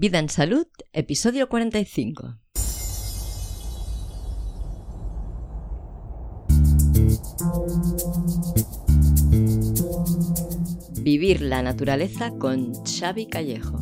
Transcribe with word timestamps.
Vida 0.00 0.20
en 0.20 0.28
Salud, 0.28 0.68
episodio 0.92 1.48
45. 1.48 2.38
Vivir 11.02 11.40
la 11.40 11.62
naturaleza 11.62 12.30
con 12.38 12.74
Xavi 12.84 13.26
Callejo. 13.26 13.80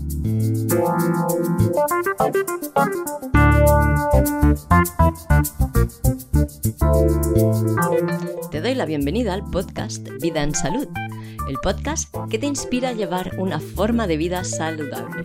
Te 8.50 8.60
doy 8.60 8.74
la 8.74 8.84
bienvenida 8.86 9.34
al 9.34 9.48
podcast 9.50 10.08
Vida 10.20 10.42
en 10.42 10.54
Salud, 10.54 10.88
el 11.48 11.56
podcast 11.62 12.12
que 12.28 12.38
te 12.38 12.46
inspira 12.46 12.88
a 12.88 12.92
llevar 12.92 13.32
una 13.38 13.60
forma 13.60 14.06
de 14.06 14.16
vida 14.16 14.42
saludable. 14.42 15.22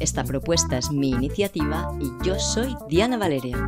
Esta 0.00 0.24
propuesta 0.24 0.78
es 0.78 0.90
mi 0.90 1.10
iniciativa 1.10 1.92
y 2.00 2.10
yo 2.24 2.38
soy 2.38 2.74
Diana 2.88 3.18
Valeria. 3.18 3.66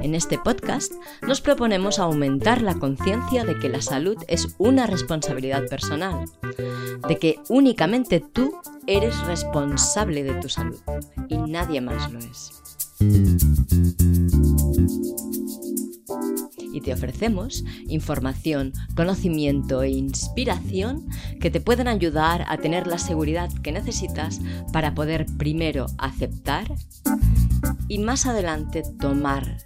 En 0.00 0.14
este 0.14 0.38
podcast 0.38 0.92
nos 1.26 1.40
proponemos 1.40 1.98
aumentar 1.98 2.62
la 2.62 2.74
conciencia 2.74 3.44
de 3.44 3.58
que 3.58 3.68
la 3.68 3.82
salud 3.82 4.16
es 4.28 4.54
una 4.58 4.86
responsabilidad 4.86 5.66
personal, 5.68 6.24
de 7.08 7.18
que 7.18 7.40
únicamente 7.48 8.20
tú 8.20 8.54
eres 8.86 9.18
responsable 9.26 10.22
de 10.22 10.34
tu 10.34 10.48
salud 10.48 10.78
y 11.28 11.36
nadie 11.36 11.80
más 11.80 12.12
lo 12.12 12.20
es. 12.20 12.52
Y 16.74 16.80
te 16.80 16.92
ofrecemos 16.92 17.64
información, 17.88 18.72
conocimiento 18.96 19.84
e 19.84 19.90
inspiración 19.90 21.06
que 21.40 21.52
te 21.52 21.60
pueden 21.60 21.86
ayudar 21.86 22.44
a 22.48 22.58
tener 22.58 22.88
la 22.88 22.98
seguridad 22.98 23.48
que 23.62 23.70
necesitas 23.70 24.40
para 24.72 24.92
poder 24.92 25.26
primero 25.38 25.86
aceptar 25.98 26.66
y 27.86 27.98
más 27.98 28.26
adelante 28.26 28.82
tomar 28.98 29.58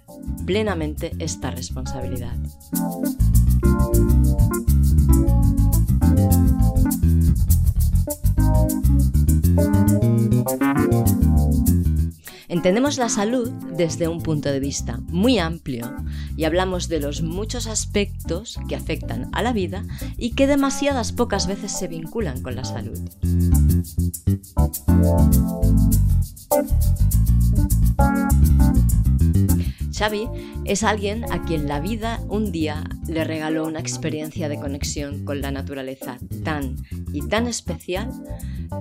plenamente 0.45 1.13
esta 1.17 1.49
responsabilidad. 1.49 2.37
Entendemos 12.49 12.97
la 12.97 13.09
salud 13.09 13.51
desde 13.77 14.07
un 14.07 14.23
punto 14.23 14.51
de 14.51 14.59
vista 14.59 14.99
muy 15.09 15.37
amplio 15.37 15.95
y 16.35 16.45
hablamos 16.45 16.89
de 16.89 16.99
los 16.99 17.21
muchos 17.21 17.67
aspectos 17.67 18.59
que 18.67 18.75
afectan 18.75 19.29
a 19.33 19.43
la 19.43 19.53
vida 19.53 19.85
y 20.17 20.31
que 20.31 20.47
demasiadas 20.47 21.11
pocas 21.11 21.45
veces 21.45 21.71
se 21.71 21.87
vinculan 21.87 22.41
con 22.41 22.55
la 22.55 22.63
salud. 22.63 22.99
Xavi 29.95 30.27
es 30.65 30.83
alguien 30.83 31.31
a 31.31 31.43
quien 31.43 31.67
la 31.67 31.79
vida 31.79 32.19
un 32.29 32.51
día 32.51 32.83
le 33.07 33.25
regaló 33.25 33.67
una 33.67 33.79
experiencia 33.79 34.49
de 34.49 34.59
conexión 34.59 35.23
con 35.23 35.41
la 35.41 35.51
naturaleza 35.51 36.17
tan 36.43 36.77
y 37.13 37.21
tan 37.27 37.47
especial 37.47 38.09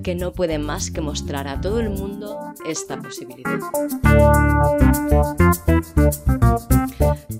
que 0.03 0.15
no 0.15 0.33
puede 0.33 0.59
más 0.59 0.91
que 0.91 1.01
mostrar 1.01 1.49
a 1.49 1.61
todo 1.61 1.81
el 1.81 1.91
mundo 1.91 2.39
esta 2.65 3.01
posibilidad. 3.01 3.59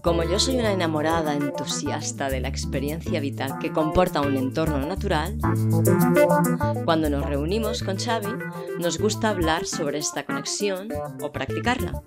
Como 0.03 0.23
yo 0.23 0.39
soy 0.39 0.57
una 0.59 0.73
enamorada 0.73 1.35
entusiasta 1.35 2.31
de 2.31 2.41
la 2.41 2.49
experiencia 2.49 3.21
vital 3.21 3.59
que 3.59 3.73
comporta 3.73 4.21
un 4.21 4.37
entorno 4.37 4.79
natural, 4.87 5.39
cuando 6.85 7.11
nos 7.11 7.27
reunimos 7.27 7.83
con 7.83 7.99
Xavi 7.99 8.33
nos 8.81 8.99
gusta 8.99 9.31
hablar 9.31 9.67
sobre 9.67 9.99
esta 9.99 10.25
conexión 10.25 10.89
o 11.21 11.33
practicarla. 11.33 12.03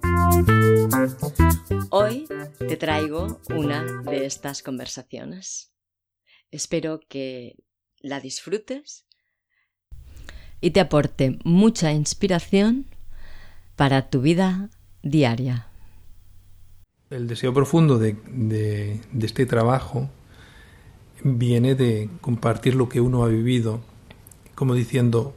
Hoy 1.90 2.28
te 2.58 2.78
traigo 2.78 3.42
una 3.50 4.02
de 4.04 4.26
estas 4.26 4.64
conversaciones. 4.64 5.74
Espero 6.50 7.00
que 7.08 7.56
la 8.00 8.20
disfrutes 8.20 9.06
y 10.62 10.72
te 10.72 10.80
aporte 10.80 11.40
mucha 11.44 11.92
inspiración 11.92 12.86
para 13.76 14.10
tu 14.10 14.22
vida 14.22 14.70
diaria. 15.02 15.68
El 17.10 17.28
deseo 17.28 17.54
profundo 17.54 17.98
de, 17.98 19.02
este 19.20 19.46
trabajo 19.46 20.10
viene 21.24 21.76
de 21.76 22.10
compartir 22.22 22.76
lo 22.76 22.88
que 22.88 23.02
uno 23.02 23.24
ha 23.24 23.28
vivido, 23.28 23.82
como 24.56 24.76
diciendo, 24.76 25.36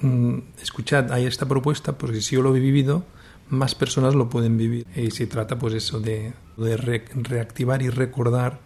mm, 0.00 0.38
escuchad, 0.60 1.12
hay 1.12 1.24
esta 1.24 1.46
propuesta, 1.46 1.96
porque 1.96 2.20
si 2.20 2.34
yo 2.34 2.42
lo 2.42 2.54
he 2.54 2.60
vivido, 2.60 3.04
más 3.48 3.74
personas 3.74 4.14
lo 4.14 4.28
pueden 4.28 4.56
vivir. 4.58 4.86
Y 4.94 5.10
se 5.12 5.26
trata 5.26 5.58
pues 5.58 5.74
eso 5.74 6.00
de, 6.00 6.32
reactivar 6.56 7.82
y 7.82 7.88
recordar 7.88 8.60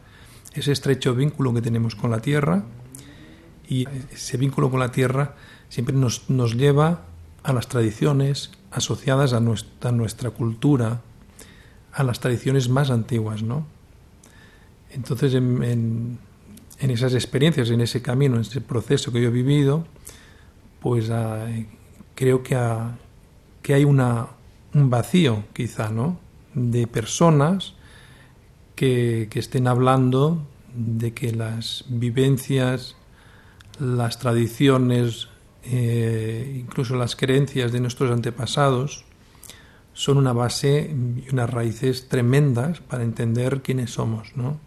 ese 0.55 0.73
estrecho 0.73 1.15
vínculo 1.15 1.55
que 1.55 1.63
tenemos 1.63 1.95
con 1.95 2.11
la 2.11 2.21
tierra 2.21 2.65
y 3.69 3.87
ese 4.13 4.37
vínculo 4.37 4.71
con 4.71 4.81
la 4.81 4.91
tierra 4.91 5.37
siempre 5.69 5.95
nos, 5.95 6.29
nos 6.31 6.55
lleva 6.55 7.03
a 7.43 7.53
las 7.53 7.69
tradiciones 7.69 8.51
asociadas 8.71 9.33
a 9.33 9.41
nuestra, 9.41 9.91
a 9.91 9.93
nuestra, 9.93 10.31
cultura, 10.31 11.01
a 11.93 12.03
las 12.03 12.21
tradiciones 12.21 12.69
más 12.69 12.91
antiguas, 12.91 13.43
¿no? 13.43 13.67
Entonces, 14.91 15.35
en, 15.35 16.19
en, 16.79 16.91
esas 16.91 17.15
experiencias, 17.15 17.71
en 17.71 17.81
ese 17.81 18.03
camino, 18.03 18.37
en 18.37 18.43
ese 18.43 18.61
proceso 18.61 19.13
que 19.13 19.21
yo 19.21 19.29
he 19.29 19.33
vivido, 19.33 19.87
pues 20.81 21.11
ah, 21.11 21.47
creo 22.15 22.43
que, 22.43 22.59
que 23.63 23.75
hay 23.75 23.85
una, 23.85 24.29
un 24.75 24.91
vacío, 24.91 25.45
quizá, 25.53 25.91
¿no? 25.91 26.19
De 26.55 26.87
personas 26.87 27.75
que, 28.75 29.29
que 29.31 29.39
estén 29.39 29.67
hablando 29.67 30.47
de 30.75 31.13
que 31.13 31.33
las 31.33 31.85
vivencias, 31.89 32.97
las 33.79 34.19
tradiciones, 34.19 35.29
eh, 35.65 36.57
incluso 36.61 36.97
las 36.97 37.17
creencias 37.17 37.73
de 37.73 37.81
nuestros 37.81 38.11
antepasados, 38.11 39.05
son 39.93 40.17
una 40.17 40.33
base 40.33 40.95
y 40.95 41.33
unas 41.33 41.51
raíces 41.51 42.09
tremendas 42.09 42.81
para 42.81 43.03
entender 43.03 43.63
quiénes 43.63 43.91
somos, 43.91 44.37
¿no? 44.37 44.61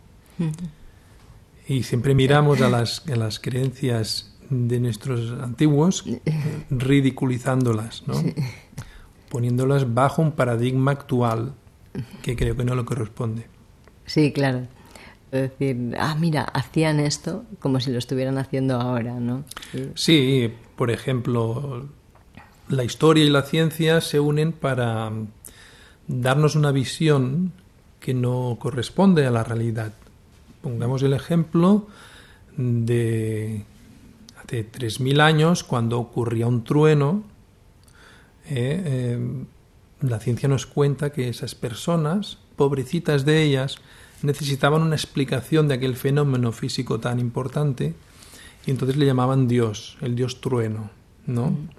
Y 1.67 1.83
siempre 1.83 2.15
miramos 2.15 2.61
a 2.61 2.69
las, 2.69 3.07
a 3.07 3.15
las 3.15 3.39
creencias 3.39 4.35
de 4.49 4.79
nuestros 4.81 5.31
antiguos 5.41 6.03
ridiculizándolas, 6.69 8.05
¿no? 8.07 8.15
poniéndolas 9.31 9.93
bajo 9.93 10.21
un 10.21 10.33
paradigma 10.33 10.91
actual 10.91 11.53
que 12.21 12.35
creo 12.35 12.55
que 12.57 12.65
no 12.65 12.75
lo 12.75 12.85
corresponde. 12.85 13.45
Sí, 14.05 14.33
claro. 14.33 14.67
Es 15.31 15.49
decir, 15.49 15.95
ah, 15.97 16.15
mira, 16.19 16.43
hacían 16.43 16.99
esto 16.99 17.45
como 17.59 17.79
si 17.79 17.91
lo 17.91 17.97
estuvieran 17.97 18.37
haciendo 18.37 18.75
ahora, 18.75 19.13
¿no? 19.21 19.45
Sí, 19.95 20.51
por 20.81 20.89
ejemplo, 20.89 21.85
la 22.67 22.83
historia 22.83 23.23
y 23.23 23.29
la 23.29 23.43
ciencia 23.43 24.01
se 24.01 24.19
unen 24.19 24.51
para 24.51 25.11
darnos 26.07 26.55
una 26.55 26.71
visión 26.71 27.51
que 27.99 28.15
no 28.15 28.57
corresponde 28.59 29.27
a 29.27 29.29
la 29.29 29.43
realidad. 29.43 29.93
Pongamos 30.63 31.03
el 31.03 31.13
ejemplo 31.13 31.85
de 32.57 33.63
hace 34.43 34.71
3.000 34.71 35.21
años, 35.21 35.63
cuando 35.63 35.99
ocurría 35.99 36.47
un 36.47 36.63
trueno, 36.63 37.25
eh, 38.49 38.81
eh, 38.83 39.43
la 39.99 40.19
ciencia 40.19 40.49
nos 40.49 40.65
cuenta 40.65 41.11
que 41.11 41.29
esas 41.29 41.53
personas, 41.53 42.39
pobrecitas 42.55 43.23
de 43.23 43.43
ellas, 43.43 43.75
necesitaban 44.23 44.81
una 44.81 44.95
explicación 44.95 45.67
de 45.67 45.75
aquel 45.75 45.95
fenómeno 45.95 46.51
físico 46.51 46.99
tan 46.99 47.19
importante 47.19 47.93
y 48.65 48.71
entonces 48.71 48.97
le 48.97 49.05
llamaban 49.05 49.47
Dios, 49.47 49.97
el 50.01 50.15
Dios 50.15 50.41
trueno, 50.41 50.89
¿no? 51.25 51.51
Mm. 51.51 51.69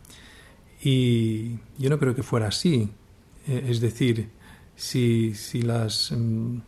Y 0.85 1.59
yo 1.79 1.91
no 1.91 1.99
creo 1.99 2.15
que 2.15 2.23
fuera 2.23 2.49
así. 2.49 2.91
Eh, 3.47 3.67
es 3.69 3.81
decir, 3.81 4.31
si, 4.75 5.35
si, 5.35 5.63
las, 5.63 6.11
mm, 6.13 6.59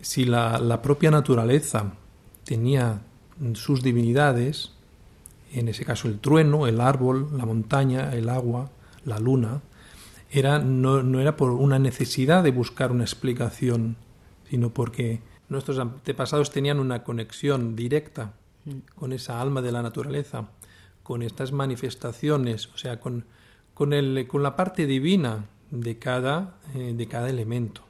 si 0.00 0.24
la, 0.24 0.58
la 0.58 0.80
propia 0.80 1.10
naturaleza 1.10 1.92
tenía 2.44 3.02
sus 3.54 3.82
divinidades, 3.82 4.72
en 5.52 5.68
ese 5.68 5.84
caso 5.84 6.08
el 6.08 6.18
trueno, 6.18 6.66
el 6.66 6.80
árbol, 6.80 7.28
la 7.36 7.46
montaña, 7.46 8.12
el 8.14 8.28
agua, 8.28 8.70
la 9.04 9.18
luna, 9.18 9.60
era, 10.30 10.58
no, 10.58 11.02
no, 11.02 11.20
era 11.20 11.36
por 11.36 11.50
una 11.50 11.78
necesidad 11.78 12.42
de 12.42 12.50
buscar 12.50 12.90
una 12.90 13.04
explicación, 13.04 13.96
sino 14.50 14.70
porque 14.70 15.20
nuestros 15.48 15.78
antepasados 15.78 16.50
tenían 16.50 16.80
una 16.80 17.04
conexión 17.04 17.76
directa. 17.76 18.32
Con 18.94 19.12
esa 19.12 19.40
alma 19.40 19.62
de 19.62 19.72
la 19.72 19.82
naturaleza, 19.82 20.48
con 21.02 21.22
estas 21.22 21.52
manifestaciones, 21.52 22.68
o 22.68 22.78
sea, 22.78 22.98
con, 23.00 23.24
con, 23.74 23.92
el, 23.92 24.26
con 24.26 24.42
la 24.42 24.56
parte 24.56 24.86
divina 24.86 25.46
de 25.70 25.98
cada, 25.98 26.56
eh, 26.74 26.94
de 26.96 27.06
cada 27.08 27.28
elemento. 27.30 27.82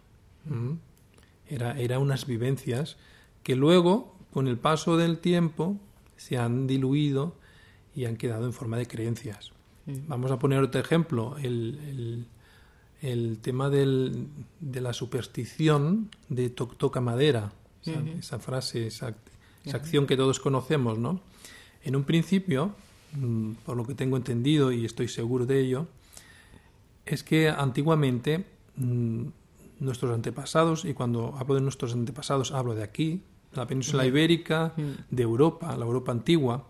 Era, 1.49 1.79
era 1.79 1.99
unas 1.99 2.27
vivencias 2.27 2.97
que 3.43 3.55
luego, 3.57 4.17
con 4.33 4.49
el 4.49 4.59
paso 4.59 4.97
del 4.97 5.19
tiempo, 5.19 5.79
se 6.17 6.39
han 6.39 6.67
diluido 6.67 7.35
y 7.95 8.07
han 8.07 8.17
quedado 8.17 8.47
en 8.47 8.53
forma 8.53 8.77
de 8.79 8.87
creencias. 8.87 9.53
Vamos 10.09 10.31
a 10.31 10.39
poner 10.39 10.61
otro 10.63 10.81
ejemplo, 10.81 11.37
el, 11.39 11.79
el- 11.89 12.27
el 13.03 13.39
tema 13.41 13.69
del- 13.69 14.29
de 14.61 14.81
la 14.81 14.95
superstición 14.95 16.09
de 16.31 16.49
to- 16.49 16.69
toca 16.69 17.03
madera, 17.03 17.53
esa, 17.85 18.01
esa 18.19 18.39
frase, 18.39 18.87
esa, 18.87 19.15
esa 19.65 19.77
acción 19.77 20.07
que 20.07 20.17
todos 20.17 20.41
conocemos, 20.41 20.99
¿no? 20.99 21.21
En 21.83 21.97
un 21.97 22.05
principio, 22.05 22.75
mm, 23.13 23.53
por 23.65 23.77
lo 23.77 23.87
que 23.87 23.95
tengo 23.95 24.17
entendido 24.17 24.73
y 24.73 24.85
estoy 24.85 25.09
seguro 25.09 25.47
de 25.47 25.61
ello, 25.61 25.87
es 27.07 27.23
que 27.23 27.49
antiguamente 27.49 28.45
mm, 28.77 29.27
nuestros 29.81 30.13
antepasados, 30.15 30.85
y 30.85 30.95
cuando 30.95 31.35
hablo 31.39 31.55
de 31.55 31.61
nuestros 31.61 31.93
antepasados 31.93 32.53
hablo 32.53 32.75
de 32.75 32.83
aquí, 32.83 33.23
de 33.53 33.57
la 33.57 33.67
península 33.67 34.07
ibérica, 34.07 34.73
de 35.11 35.23
Europa, 35.23 35.77
la 35.77 35.85
Europa 35.85 36.13
antigua, 36.13 36.67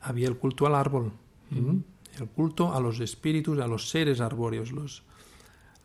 había 0.00 0.28
el 0.28 0.36
culto 0.36 0.66
al 0.66 0.74
árbol, 0.74 1.12
el 1.50 2.28
culto 2.28 2.72
a 2.72 2.80
los 2.80 3.00
espíritus, 3.00 3.58
a 3.58 3.66
los 3.66 3.90
seres 3.90 4.20
arbóreos, 4.20 4.72
los, 4.72 5.02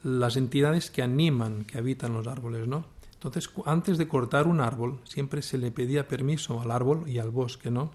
las 0.04 0.38
entidades 0.38 0.92
que 0.92 1.02
animan, 1.02 1.66
que 1.66 1.78
habitan 1.78 2.14
los 2.14 2.28
árboles, 2.28 2.68
¿no? 2.68 2.86
Entonces, 3.20 3.50
antes 3.66 3.98
de 3.98 4.08
cortar 4.08 4.48
un 4.48 4.62
árbol, 4.62 5.00
siempre 5.04 5.42
se 5.42 5.58
le 5.58 5.72
pedía 5.72 6.08
permiso 6.08 6.62
al 6.62 6.72
árbol 6.72 7.04
y 7.10 7.20
al 7.20 7.32
bosque, 7.32 7.70
¿no? 7.70 7.92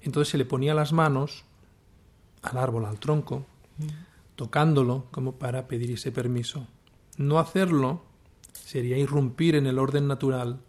Entonces 0.00 0.30
se 0.30 0.38
le 0.38 0.46
ponía 0.46 0.72
las 0.74 0.92
manos 0.92 1.44
al 2.42 2.56
árbol, 2.56 2.86
al 2.86 2.98
tronco, 2.98 3.44
tocándolo 4.36 5.06
como 5.10 5.32
para 5.32 5.68
pedir 5.68 5.90
ese 5.90 6.12
permiso. 6.12 6.66
No 7.16 7.38
hacerlo 7.38 8.02
sería 8.52 8.96
irrumpir 8.96 9.54
en 9.54 9.66
el 9.66 9.78
orden 9.78 10.06
natural, 10.06 10.60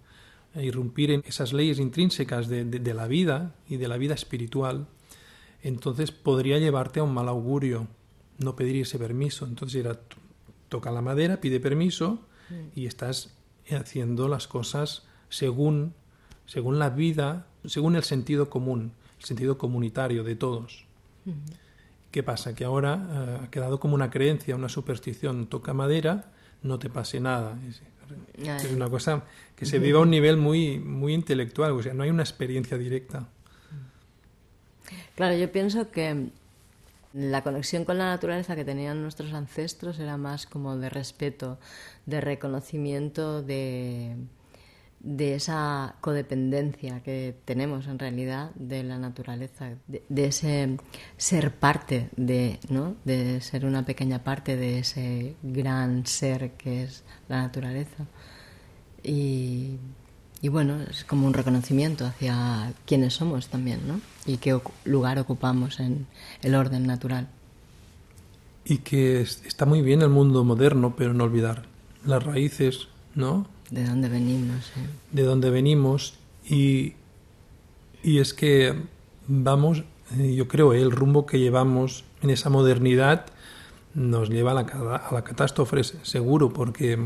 e 0.55 0.65
irrumpir 0.65 1.11
en 1.11 1.21
esas 1.27 1.53
leyes 1.53 1.77
intrínsecas 1.79 2.47
de, 2.47 2.65
de- 2.65 2.79
de 2.79 2.93
la 2.95 3.07
vida 3.07 3.53
y 3.69 3.77
de 3.77 3.87
la 3.87 3.97
vida 3.97 4.15
espiritual. 4.15 4.87
Entonces 5.61 6.11
podría 6.11 6.57
llevarte 6.57 6.99
a 6.99 7.03
un 7.03 7.13
mal 7.13 7.27
augurio 7.29 7.87
no 8.39 8.55
pedir 8.55 8.77
ese 8.81 8.97
permiso. 8.97 9.45
Entonces 9.45 9.79
era 9.79 9.99
toca 10.69 10.91
la 10.91 11.01
madera, 11.01 11.39
pide 11.39 11.59
permiso 11.59 12.19
y 12.75 12.87
estás 12.87 13.35
haciendo 13.75 14.27
las 14.27 14.47
cosas 14.47 15.03
según, 15.29 15.93
según 16.45 16.79
la 16.79 16.89
vida, 16.89 17.47
según 17.65 17.95
el 17.95 18.03
sentido 18.03 18.49
común, 18.49 18.93
el 19.19 19.25
sentido 19.25 19.57
comunitario 19.57 20.23
de 20.23 20.35
todos. 20.35 20.85
¿Qué 22.11 22.23
pasa? 22.23 22.55
Que 22.55 22.65
ahora 22.65 23.07
eh, 23.11 23.39
ha 23.43 23.51
quedado 23.51 23.79
como 23.79 23.95
una 23.95 24.09
creencia, 24.09 24.55
una 24.55 24.69
superstición. 24.69 25.47
Toca 25.47 25.73
madera, 25.73 26.31
no 26.63 26.79
te 26.79 26.89
pase 26.89 27.19
nada. 27.19 27.57
Es 28.35 28.71
una 28.71 28.89
cosa 28.89 29.23
que 29.55 29.65
se 29.65 29.77
vive 29.77 29.97
a 29.97 30.01
un 30.01 30.09
nivel 30.09 30.37
muy, 30.37 30.79
muy 30.79 31.13
intelectual, 31.13 31.73
o 31.73 31.83
sea, 31.83 31.93
no 31.93 32.01
hay 32.03 32.09
una 32.09 32.23
experiencia 32.23 32.77
directa. 32.77 33.29
Claro, 35.15 35.35
yo 35.35 35.51
pienso 35.51 35.91
que 35.91 36.29
la 37.13 37.43
conexión 37.43 37.85
con 37.85 37.97
la 37.97 38.05
naturaleza 38.05 38.55
que 38.55 38.65
tenían 38.65 39.01
nuestros 39.01 39.33
ancestros 39.33 39.99
era 39.99 40.17
más 40.17 40.45
como 40.45 40.77
de 40.77 40.89
respeto, 40.89 41.59
de 42.05 42.21
reconocimiento 42.21 43.41
de, 43.41 44.15
de 44.99 45.35
esa 45.35 45.95
codependencia 46.01 47.01
que 47.01 47.35
tenemos 47.45 47.87
en 47.87 47.97
realidad 47.97 48.51
de 48.55 48.83
la 48.83 48.97
naturaleza, 48.97 49.71
de, 49.87 50.03
de 50.07 50.25
ese 50.25 50.77
ser 51.17 51.51
parte 51.55 52.09
de, 52.15 52.59
¿no? 52.69 52.95
de 53.05 53.41
ser 53.41 53.65
una 53.65 53.85
pequeña 53.85 54.23
parte 54.23 54.55
de 54.55 54.79
ese 54.79 55.35
gran 55.41 56.05
ser 56.05 56.51
que 56.53 56.83
es 56.83 57.03
la 57.27 57.41
naturaleza. 57.41 58.05
Y, 59.01 59.77
y 60.41 60.47
bueno, 60.49 60.77
es 60.89 61.03
como 61.03 61.27
un 61.27 61.33
reconocimiento 61.33 62.05
hacia 62.05 62.73
quiénes 62.85 63.13
somos 63.15 63.47
también, 63.47 63.81
¿no? 63.87 63.99
Y 64.25 64.37
qué 64.37 64.57
lugar 64.85 65.19
ocupamos 65.19 65.79
en 65.79 66.07
el 66.43 66.55
orden 66.55 66.87
natural. 66.87 67.27
Y 68.65 68.77
que 68.79 69.21
es- 69.21 69.41
está 69.45 69.65
muy 69.65 69.81
bien 69.81 70.01
el 70.01 70.09
mundo 70.09 70.43
moderno, 70.43 70.95
pero 70.95 71.13
no 71.13 71.23
olvidar 71.25 71.63
las 72.05 72.23
raíces, 72.23 72.87
¿no? 73.15 73.47
De 73.71 73.85
dónde 73.85 74.09
venimos. 74.09 74.65
¿eh? 74.77 74.87
de 75.11 75.23
dónde 75.23 75.49
venimos 75.49 76.15
y, 76.47 76.93
y 78.03 78.19
es 78.19 78.33
que 78.33 78.73
vamos, 79.27 79.83
eh, 80.17 80.33
yo 80.35 80.47
creo, 80.47 80.73
eh, 80.73 80.81
el 80.81 80.91
rumbo 80.91 81.25
que 81.25 81.39
llevamos 81.39 82.03
en 82.21 82.29
esa 82.31 82.49
modernidad 82.49 83.25
nos 83.93 84.29
lleva 84.29 84.51
a 84.51 84.53
la, 84.55 84.61
a 84.95 85.13
la 85.13 85.23
catástrofe 85.23 85.83
se- 85.83 86.03
seguro 86.05 86.51
porque, 86.53 86.97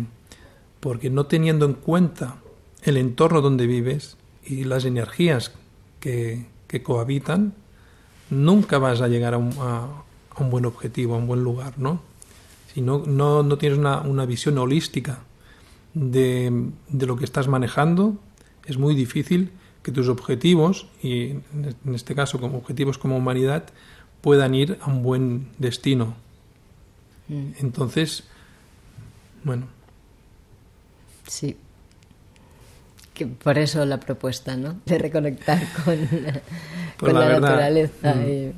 porque 0.80 1.10
no 1.10 1.26
teniendo 1.26 1.66
en 1.66 1.74
cuenta 1.74 2.38
el 2.84 2.98
entorno 2.98 3.42
donde 3.42 3.68
vives 3.68 4.18
y 4.46 4.64
las 4.66 4.86
energías 4.86 5.52
que, 6.00 6.46
que 6.68 6.84
cohabitan, 6.84 7.54
nunca 8.30 8.78
vas 8.78 9.02
a 9.02 9.08
llegar 9.08 9.34
a 9.34 9.38
un, 9.38 9.54
a- 9.60 9.88
a 10.36 10.42
un 10.44 10.50
buen 10.50 10.66
objetivo, 10.66 11.16
a 11.16 11.18
un 11.18 11.28
buen 11.28 11.44
lugar, 11.44 11.78
¿no? 11.78 12.02
Si 12.74 12.82
no, 12.82 13.04
no, 13.06 13.44
no 13.44 13.58
tienes 13.58 13.78
una, 13.78 14.02
una 14.02 14.26
visión 14.26 14.58
holística 14.58 15.20
de, 15.94 16.70
de 16.90 17.06
lo 17.06 17.16
que 17.18 17.26
estás 17.26 17.48
manejando, 17.48 18.18
es 18.66 18.78
muy 18.78 18.96
difícil 18.96 19.52
que 19.84 19.92
tus 19.92 20.08
objetivos, 20.10 20.88
y 21.04 21.32
en 21.54 21.76
este 21.94 22.16
caso 22.16 22.40
como 22.40 22.58
objetivos 22.58 22.98
como 22.98 23.16
humanidad, 23.18 23.66
puedan 24.22 24.56
ir 24.56 24.78
a 24.82 24.88
un 24.90 25.04
buen 25.04 25.50
destino. 25.60 26.16
Mm, 27.28 27.52
Entonces, 27.60 28.24
bueno, 29.44 29.68
Sí. 31.28 31.56
Que 33.14 33.28
por 33.28 33.58
eso 33.60 33.86
la 33.86 34.00
propuesta, 34.00 34.56
¿no? 34.58 34.80
De 34.86 34.98
reconectar 34.98 35.62
con, 35.86 35.98
Pues 35.98 36.42
con 36.98 37.14
la 37.14 37.20
la, 37.20 37.26
verdad, 37.28 37.42
naturaleza. 37.42 38.16
mm. 38.16 38.28
y- 38.30 38.52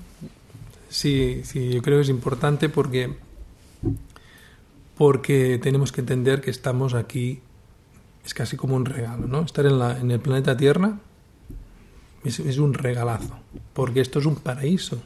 sí, 0.90 1.42
sí, 1.44 1.69
yo 1.74 1.81
creo 1.81 1.98
que 1.98 2.04
es 2.04 2.10
importante 2.10 2.69
porque, 2.69 3.13
porque 4.98 5.60
tenemos 5.62 5.92
que 5.92 6.02
entender 6.02 6.42
que 6.42 6.52
estamos 6.52 6.94
aquí, 6.94 7.42
es 8.25 8.34
casi 8.34 8.56
como 8.57 8.75
un 8.75 8.86
regalo, 8.86 9.28
¿no? 9.28 9.42
Estar 9.42 9.66
en, 9.66 9.78
la, 9.78 10.00
en 10.00 10.10
el 10.12 10.19
planeta 10.19 10.56
Tierra 10.56 10.98
es, 12.24 12.40
es 12.40 12.57
un 12.57 12.74
regalazo, 12.74 13.38
porque 13.74 14.00
esto 14.02 14.19
es 14.19 14.25
un 14.25 14.36
paraíso. 14.36 15.02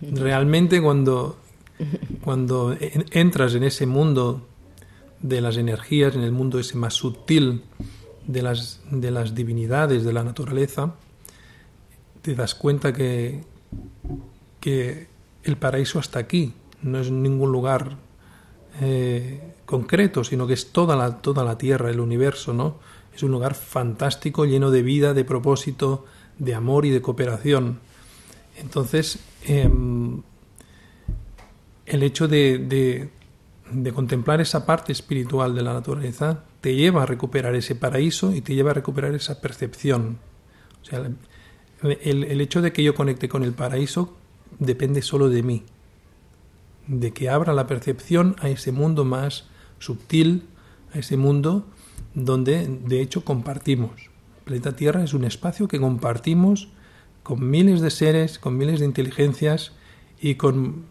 Realmente 0.00 0.80
cuando, 0.80 1.36
cuando 2.22 2.76
en- 2.78 3.06
entras 3.10 3.54
en 3.54 3.64
ese 3.64 3.86
mundo 3.86 4.46
de 5.20 5.40
las 5.40 5.56
energías, 5.56 6.14
en 6.14 6.22
el 6.22 6.32
mundo 6.32 6.58
ese 6.60 6.76
más 6.76 6.94
sutil 6.94 7.62
de 8.26 8.42
las, 8.42 8.80
de 8.90 9.10
las 9.10 9.34
divinidades, 9.34 10.04
de 10.04 10.12
la 10.12 10.24
naturaleza, 10.24 10.94
te 12.22 12.34
das 12.34 12.54
cuenta 12.54 12.92
que, 12.92 13.42
que 14.60 15.08
el 15.44 15.56
paraíso 15.56 15.98
está 15.98 16.20
aquí, 16.20 16.54
no 16.82 16.98
es 17.00 17.10
ningún 17.10 17.50
lugar 17.52 17.96
eh, 18.80 19.40
concreto, 19.66 20.24
sino 20.24 20.46
que 20.46 20.54
es 20.54 20.72
toda 20.72 20.96
la, 20.96 21.20
toda 21.20 21.44
la 21.44 21.58
tierra, 21.58 21.90
el 21.90 22.00
universo, 22.00 22.52
¿no? 22.52 22.76
Es 23.14 23.22
un 23.22 23.30
lugar 23.32 23.54
fantástico, 23.54 24.44
lleno 24.46 24.70
de 24.70 24.82
vida, 24.82 25.14
de 25.14 25.24
propósito, 25.24 26.06
de 26.38 26.54
amor 26.54 26.86
y 26.86 26.90
de 26.90 27.02
cooperación. 27.02 27.80
Entonces, 28.56 29.18
em, 29.44 30.22
el 31.86 32.02
hecho 32.02 32.28
de- 32.28 33.10
de 33.70 33.92
contemplar 33.92 34.40
esa 34.40 34.64
parte 34.66 34.92
espiritual 34.92 35.54
de 35.54 35.62
la 35.62 35.72
naturaleza 35.72 36.44
te 36.62 36.76
lleva 36.76 37.02
a 37.02 37.06
recuperar 37.06 37.56
ese 37.56 37.74
paraíso 37.74 38.32
y 38.32 38.40
te 38.40 38.54
lleva 38.54 38.70
a 38.70 38.74
recuperar 38.74 39.14
esa 39.14 39.40
percepción. 39.40 40.18
O 40.80 40.84
sea, 40.84 41.10
el, 41.82 42.40
hecho 42.40 42.62
de 42.62 42.72
que 42.72 42.84
yo 42.84 42.94
conecte 42.94 43.28
con 43.28 43.42
el 43.42 43.52
paraíso 43.52 44.16
depende 44.60 45.02
solo 45.02 45.28
de 45.28 45.42
mí, 45.42 45.64
de 46.86 47.12
que 47.12 47.28
abra 47.28 47.52
la 47.52 47.66
percepción 47.66 48.36
a 48.38 48.48
ese 48.48 48.70
mundo 48.70 49.04
más 49.04 49.48
sutil, 49.80 50.44
a 50.94 51.00
ese 51.00 51.16
mundo 51.16 51.66
donde 52.14 52.68
de 52.68 53.02
hecho 53.02 53.24
compartimos. 53.24 53.90
El 54.38 54.44
planeta 54.44 54.76
Tierra 54.76 55.02
es 55.02 55.14
un 55.14 55.24
espacio 55.24 55.66
que 55.66 55.80
compartimos 55.80 56.68
con 57.24 57.50
miles 57.50 57.80
de 57.80 57.90
seres, 57.90 58.38
con 58.38 58.56
miles 58.56 58.78
de 58.78 58.86
inteligencias 58.86 59.72
y 60.20 60.36
con, 60.36 60.84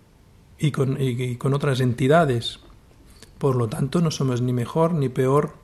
y 0.59 0.71
con, 0.71 0.97
y 0.99 1.37
con 1.37 1.53
otras 1.53 1.79
entidades. 1.79 2.59
Por 3.37 3.55
lo 3.55 3.69
tanto, 3.69 4.01
no 4.01 4.11
somos 4.11 4.41
ni 4.41 4.51
mejor 4.51 4.93
ni 4.93 5.07
peor, 5.07 5.60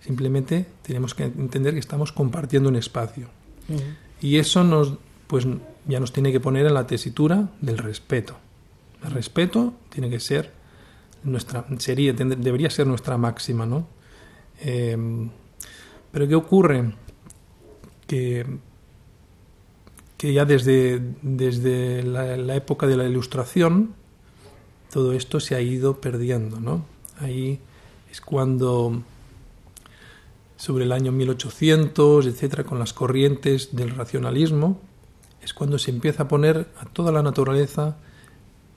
simplemente 0.00 0.66
tenemos 0.82 1.14
que 1.14 1.24
entender 1.24 1.74
que 1.74 1.80
estamos 1.80 2.12
compartiendo 2.12 2.68
un 2.68 2.76
espacio. 2.76 3.28
Y 4.20 4.36
eso 4.38 4.64
nos, 4.64 4.94
pues, 5.26 5.46
ya 5.86 6.00
nos 6.00 6.12
tiene 6.12 6.32
que 6.32 6.40
poner 6.40 6.66
en 6.66 6.74
la 6.74 6.86
tesitura 6.86 7.50
del 7.60 7.78
respeto. 7.78 8.36
El 9.04 9.12
respeto 9.12 9.74
tiene 9.88 10.10
que 10.10 10.20
ser 10.20 10.52
nuestra, 11.22 11.64
sería, 11.78 12.12
debería 12.12 12.70
ser 12.70 12.86
nuestra 12.86 13.16
máxima, 13.16 13.66
¿no? 13.66 13.86
Eh, 14.60 14.96
pero 16.10 16.28
¿qué 16.28 16.34
ocurre? 16.34 16.92
Que, 18.06 18.44
que 20.16 20.32
ya 20.32 20.44
desde, 20.44 21.00
desde 21.22 22.02
la, 22.02 22.36
la 22.36 22.56
época 22.56 22.86
de 22.86 22.96
la 22.96 23.04
Ilustración 23.04 23.94
todo 24.90 25.12
esto 25.12 25.40
se 25.40 25.54
ha 25.54 25.60
ido 25.60 26.00
perdiendo, 26.00 26.60
¿no? 26.60 26.84
Ahí 27.18 27.60
es 28.10 28.20
cuando 28.20 29.02
sobre 30.60 30.84
el 30.84 30.92
año 30.92 31.10
1800, 31.10 32.26
etcétera, 32.26 32.64
con 32.64 32.78
las 32.78 32.92
corrientes 32.92 33.74
del 33.74 33.96
racionalismo, 33.96 34.78
es 35.42 35.54
cuando 35.54 35.78
se 35.78 35.90
empieza 35.90 36.24
a 36.24 36.28
poner 36.28 36.68
a 36.78 36.84
toda 36.84 37.10
la 37.12 37.22
naturaleza 37.22 37.96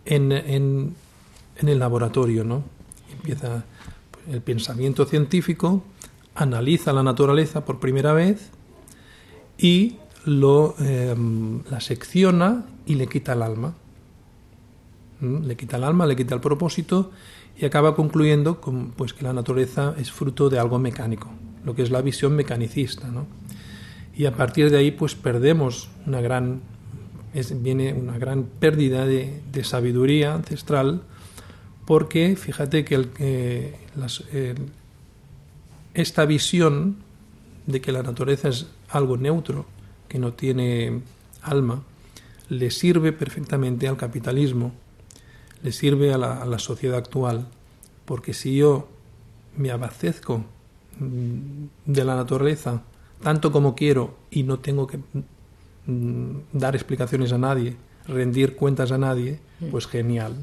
en, 0.05 0.31
el 0.31 1.79
laboratorio, 1.79 2.45
¿no? 2.45 2.63
Empieza 3.11 3.65
el 4.31 4.41
pensamiento 4.41 5.03
científico, 5.03 5.83
analiza 6.35 6.93
la 6.93 7.03
naturaleza 7.03 7.65
por 7.65 7.81
primera 7.81 8.13
vez 8.13 8.49
y 9.57 9.97
lo, 10.23 10.75
eh, 10.79 11.13
la 11.69 11.81
secciona 11.81 12.63
y 12.85 12.95
le 12.95 13.07
quita 13.07 13.33
el 13.33 13.41
alma. 13.41 13.73
¿Mm? 15.19 15.47
Le 15.47 15.57
quita 15.57 15.75
el 15.75 15.83
alma, 15.83 16.05
le 16.05 16.15
quita 16.15 16.33
el 16.33 16.39
propósito 16.39 17.11
y 17.57 17.65
acaba 17.65 17.93
concluyendo 17.93 18.61
con, 18.61 18.91
pues, 18.91 19.13
que 19.13 19.23
la 19.23 19.33
naturaleza 19.33 19.95
es 19.97 20.13
fruto 20.13 20.49
de 20.49 20.59
algo 20.59 20.79
mecánico, 20.79 21.29
lo 21.65 21.75
que 21.75 21.83
es 21.83 21.91
la 21.91 22.01
visión 22.01 22.35
mecanicista. 22.35 23.07
¿no? 23.07 23.27
Y 24.15 24.25
a 24.25 24.35
partir 24.35 24.69
de 24.69 24.77
ahí 24.77 24.91
pues 24.91 25.15
perdemos 25.15 25.89
una 26.05 26.21
gran, 26.21 26.61
viene 27.55 27.93
una 27.93 28.17
gran 28.17 28.43
pérdida 28.43 29.05
de, 29.05 29.41
sabiduría 29.63 30.33
ancestral 30.33 31.01
porque 31.85 32.35
fíjate 32.35 32.85
que, 32.85 32.95
el, 32.95 33.09
el, 34.31 34.55
esta 35.93 36.25
visión 36.25 36.97
de 37.65 37.81
que 37.81 37.91
la 37.91 38.03
naturaleza 38.03 38.49
es 38.49 38.67
algo 38.89 39.17
neutro, 39.17 39.65
que 40.07 40.19
no 40.19 40.33
tiene 40.33 41.01
alma, 41.41 41.83
le 42.49 42.71
sirve 42.71 43.11
perfectamente 43.11 43.87
al 43.87 43.97
capitalismo, 43.97 44.73
le 45.61 45.71
sirve 45.71 46.13
a 46.13 46.17
la, 46.17 46.41
a 46.41 46.45
la 46.45 46.59
sociedad 46.59 46.97
actual, 46.97 47.47
porque 48.05 48.33
si 48.33 48.55
yo 48.55 48.89
me 49.57 49.71
abastezco 49.71 50.45
de 50.99 52.03
la 52.05 52.15
naturaleza 52.15 52.83
tanto 53.21 53.51
como 53.51 53.73
quiero 53.73 54.15
y 54.29 54.43
no 54.43 54.59
tengo 54.59 54.85
que 54.85 54.99
dar 56.51 56.75
explicaciones 56.75 57.31
a 57.31 57.37
nadie, 57.37 57.75
rendir 58.07 58.55
cuentas 58.55 58.91
a 58.91 58.97
nadie, 58.97 59.39
pues 59.71 59.87
genial. 59.87 60.35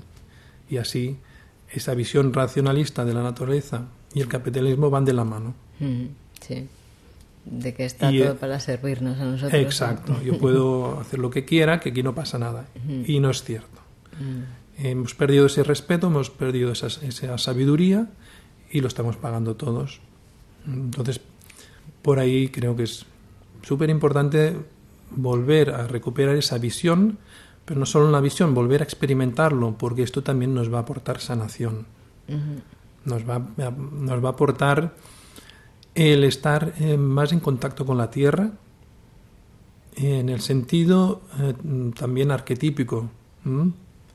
Y 0.68 0.78
así 0.78 1.18
esa 1.70 1.94
visión 1.94 2.32
racionalista 2.32 3.04
de 3.04 3.14
la 3.14 3.22
naturaleza 3.22 3.88
y 4.14 4.20
el 4.20 4.28
capitalismo 4.28 4.90
van 4.90 5.04
de 5.04 5.12
la 5.12 5.24
mano. 5.24 5.54
Sí 6.40 6.68
de 7.44 7.74
que 7.74 7.84
está 7.84 8.12
y, 8.12 8.20
todo 8.20 8.36
para 8.36 8.60
servirnos 8.60 9.18
a 9.18 9.24
nosotros. 9.24 9.60
Exacto, 9.60 10.20
yo 10.22 10.38
puedo 10.38 11.00
hacer 11.00 11.18
lo 11.18 11.30
que 11.30 11.44
quiera, 11.44 11.80
que 11.80 11.90
aquí 11.90 12.02
no 12.02 12.14
pasa 12.14 12.38
nada. 12.38 12.66
Y 13.06 13.20
no 13.20 13.30
es 13.30 13.42
cierto. 13.42 13.80
Hemos 14.78 15.14
perdido 15.14 15.46
ese 15.46 15.62
respeto, 15.62 16.08
hemos 16.08 16.30
perdido 16.30 16.72
esa, 16.72 16.86
esa, 16.86 17.38
sabiduría 17.38 18.08
y 18.70 18.80
lo 18.80 18.88
estamos 18.88 19.16
pagando 19.16 19.56
todos. 19.56 20.00
Entonces, 20.66 21.20
por 22.02 22.18
ahí 22.18 22.48
creo 22.48 22.76
que 22.76 22.84
es 22.84 23.06
súper 23.62 23.90
importante 23.90 24.56
volver 25.10 25.70
a 25.70 25.86
recuperar 25.86 26.36
esa 26.36 26.58
visión, 26.58 27.18
pero 27.64 27.80
no 27.80 27.86
solo 27.86 28.10
la 28.10 28.20
visión, 28.20 28.54
volver 28.54 28.80
a 28.80 28.84
experimentarlo, 28.84 29.76
porque 29.76 30.02
esto 30.02 30.22
también 30.22 30.54
nos 30.54 30.72
va 30.72 30.78
a 30.78 30.82
aportar 30.82 31.20
sanación. 31.20 31.86
Nos, 33.04 33.28
va, 33.28 33.38
nos 33.38 34.24
va 34.24 34.28
a 34.28 34.32
aportar 34.32 34.94
el 35.94 36.24
estar 36.24 36.74
eh, 36.78 36.96
más 36.96 37.32
en 37.32 37.40
contacto 37.40 37.84
con 37.84 37.98
la 37.98 38.10
tierra, 38.10 38.52
en 39.96 40.28
el 40.28 40.40
sentido 40.40 41.22
eh, 41.38 41.54
también 41.98 42.30
arquetípico. 42.30 43.10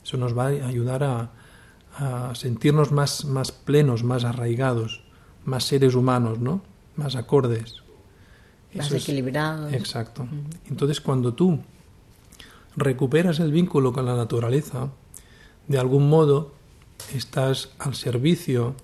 Eso 0.03 0.17
nos 0.17 0.37
va 0.37 0.45
a 0.45 0.67
ayudar 0.67 1.03
a, 1.03 1.31
a, 1.97 2.35
sentirnos 2.35 2.91
más, 2.91 3.25
más 3.25 3.51
plenos, 3.51 4.03
más 4.03 4.23
arraigados, 4.23 5.03
más 5.45 5.63
seres 5.63 5.95
humanos, 5.95 6.39
¿no? 6.39 6.61
más 6.95 7.15
acordes. 7.15 7.81
Más 8.73 8.87
Eso 8.87 8.97
equilibrados. 8.97 9.71
Es, 9.71 9.79
exacto. 9.79 10.23
Uh 10.23 10.25
-huh. 10.25 10.69
Entonces, 10.69 11.01
cuando 11.01 11.33
tú 11.33 11.59
recuperas 12.75 13.39
el 13.39 13.51
vínculo 13.51 13.93
con 13.93 14.05
la 14.05 14.15
naturaleza, 14.15 14.89
de 15.67 15.77
algún 15.77 16.09
modo 16.09 16.53
estás 17.13 17.69
al 17.79 17.95
servicio 17.95 18.75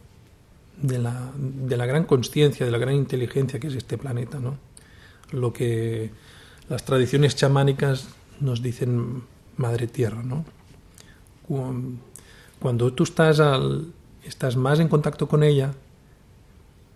de 0.81 0.99
la, 0.99 1.31
de 1.37 1.77
la 1.77 1.85
gran 1.85 2.05
conciencia, 2.05 2.65
de 2.65 2.71
la 2.71 2.77
gran 2.77 2.95
inteligencia 2.95 3.59
que 3.59 3.67
es 3.67 3.75
este 3.75 3.97
planeta, 3.97 4.39
¿no? 4.39 4.57
Lo 5.31 5.53
que 5.53 6.11
las 6.69 6.83
tradiciones 6.85 7.35
chamánicas 7.35 8.07
nos 8.39 8.61
dicen 8.61 9.23
Madre 9.57 9.87
Tierra, 9.87 10.23
¿no? 10.23 10.45
Cuando 12.59 12.93
tú 12.93 13.03
estás, 13.03 13.39
al, 13.39 13.91
estás 14.23 14.55
más 14.55 14.79
en 14.79 14.87
contacto 14.87 15.27
con 15.27 15.43
ella, 15.43 15.73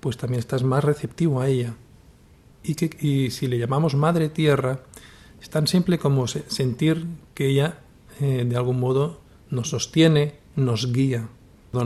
pues 0.06 0.18
también 0.18 0.38
estás 0.38 0.62
más 0.62 0.84
receptivo 0.84 1.42
a 1.42 1.48
ella. 1.48 1.74
Y, 2.62 2.76
que, 2.76 2.96
y 3.04 3.32
si 3.32 3.48
le 3.48 3.58
llamamos 3.58 3.96
Madre 3.96 4.30
Tierra, 4.30 4.82
es 5.42 5.50
tan 5.50 5.66
simple 5.66 5.98
como 5.98 6.28
sentir 6.28 7.08
que 7.34 7.48
ella, 7.48 7.80
eh, 8.20 8.46
de 8.48 8.56
algún 8.56 8.80
modo, 8.80 9.20
nos 9.50 9.72
sostiene, 9.72 10.36
nos 10.56 10.94
guía 10.94 11.28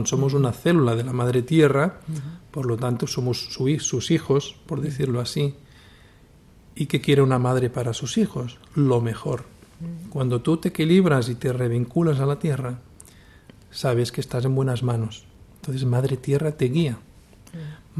somos 0.04 0.34
una 0.34 0.52
célula 0.52 0.94
de 0.94 1.04
la 1.04 1.12
madre 1.12 1.42
tierra, 1.42 2.00
por 2.50 2.66
lo 2.66 2.76
tanto 2.76 3.06
somos 3.06 3.52
su, 3.52 3.78
sus 3.80 4.10
hijos, 4.10 4.56
por 4.66 4.80
decirlo 4.80 5.20
así. 5.20 5.54
¿Y 6.74 6.86
qué 6.86 7.00
quiere 7.00 7.22
una 7.22 7.38
madre 7.38 7.70
para 7.70 7.92
sus 7.92 8.16
hijos? 8.18 8.58
Lo 8.74 9.00
mejor. 9.00 9.44
Cuando 10.10 10.42
tú 10.42 10.58
te 10.58 10.68
equilibras 10.68 11.28
y 11.28 11.34
te 11.34 11.52
revinculas 11.52 12.20
a 12.20 12.26
la 12.26 12.38
tierra, 12.38 12.80
sabes 13.70 14.12
que 14.12 14.20
estás 14.20 14.44
en 14.44 14.54
buenas 14.54 14.82
manos. 14.82 15.24
Entonces 15.56 15.84
Madre 15.84 16.16
Tierra 16.16 16.52
te 16.52 16.66
guía. 16.66 16.98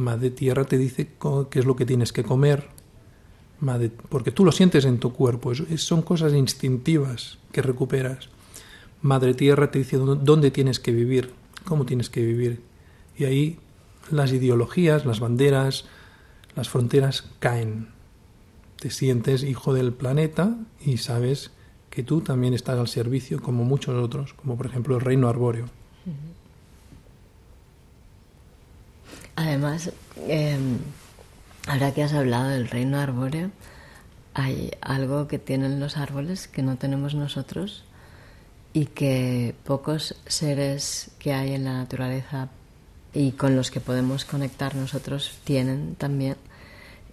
Madre 0.00 0.30
Tierra 0.30 0.64
te 0.64 0.78
dice 0.78 1.08
qué 1.50 1.58
es 1.58 1.64
lo 1.64 1.76
que 1.76 1.86
tienes 1.86 2.12
que 2.12 2.24
comer. 2.24 2.68
Madre, 3.60 3.90
porque 4.08 4.32
tú 4.32 4.44
lo 4.44 4.52
sientes 4.52 4.84
en 4.84 4.98
tu 4.98 5.12
cuerpo. 5.12 5.52
Es, 5.52 5.82
son 5.82 6.02
cosas 6.02 6.32
instintivas 6.32 7.38
que 7.52 7.62
recuperas. 7.62 8.28
Madre 9.02 9.34
Tierra 9.34 9.70
te 9.70 9.78
dice 9.78 9.96
dónde 9.96 10.50
tienes 10.50 10.80
que 10.80 10.92
vivir 10.92 11.34
cómo 11.64 11.86
tienes 11.86 12.10
que 12.10 12.24
vivir. 12.24 12.62
Y 13.16 13.24
ahí 13.24 13.58
las 14.10 14.32
ideologías, 14.32 15.04
las 15.06 15.20
banderas, 15.20 15.84
las 16.56 16.68
fronteras 16.68 17.30
caen. 17.38 17.88
Te 18.78 18.90
sientes 18.90 19.42
hijo 19.42 19.74
del 19.74 19.92
planeta 19.92 20.56
y 20.84 20.96
sabes 20.96 21.50
que 21.90 22.02
tú 22.02 22.20
también 22.20 22.54
estás 22.54 22.78
al 22.78 22.88
servicio 22.88 23.42
como 23.42 23.64
muchos 23.64 23.94
otros, 24.02 24.32
como 24.34 24.56
por 24.56 24.66
ejemplo 24.66 24.96
el 24.96 25.02
reino 25.02 25.28
arbóreo. 25.28 25.66
Además, 29.40 29.90
eh, 30.28 30.58
ahora 31.66 31.94
que 31.94 32.02
has 32.02 32.12
hablado 32.12 32.50
del 32.50 32.68
reino 32.68 32.98
arbóreo, 32.98 33.50
hay 34.34 34.72
algo 34.82 35.28
que 35.28 35.38
tienen 35.38 35.80
los 35.80 35.96
árboles 35.96 36.46
que 36.46 36.62
no 36.62 36.76
tenemos 36.76 37.14
nosotros 37.14 37.84
y 38.74 38.84
que 38.84 39.54
pocos 39.64 40.14
seres 40.26 41.12
que 41.18 41.32
hay 41.32 41.54
en 41.54 41.64
la 41.64 41.72
naturaleza 41.72 42.50
y 43.14 43.32
con 43.32 43.56
los 43.56 43.70
que 43.70 43.80
podemos 43.80 44.26
conectar 44.26 44.74
nosotros 44.74 45.38
tienen 45.44 45.94
también 45.94 46.36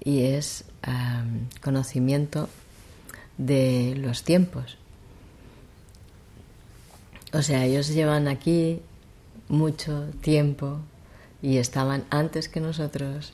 y 0.04 0.24
es 0.24 0.66
um, 0.86 1.48
conocimiento 1.62 2.50
de 3.38 3.96
los 3.98 4.24
tiempos. 4.24 4.78
O 7.32 7.42
sea, 7.42 7.64
ellos 7.64 7.88
llevan 7.88 8.28
aquí 8.28 8.82
mucho 9.48 10.10
tiempo 10.20 10.82
y 11.42 11.58
estaban 11.58 12.06
antes 12.10 12.50
que 12.50 12.60
nosotros 12.60 13.34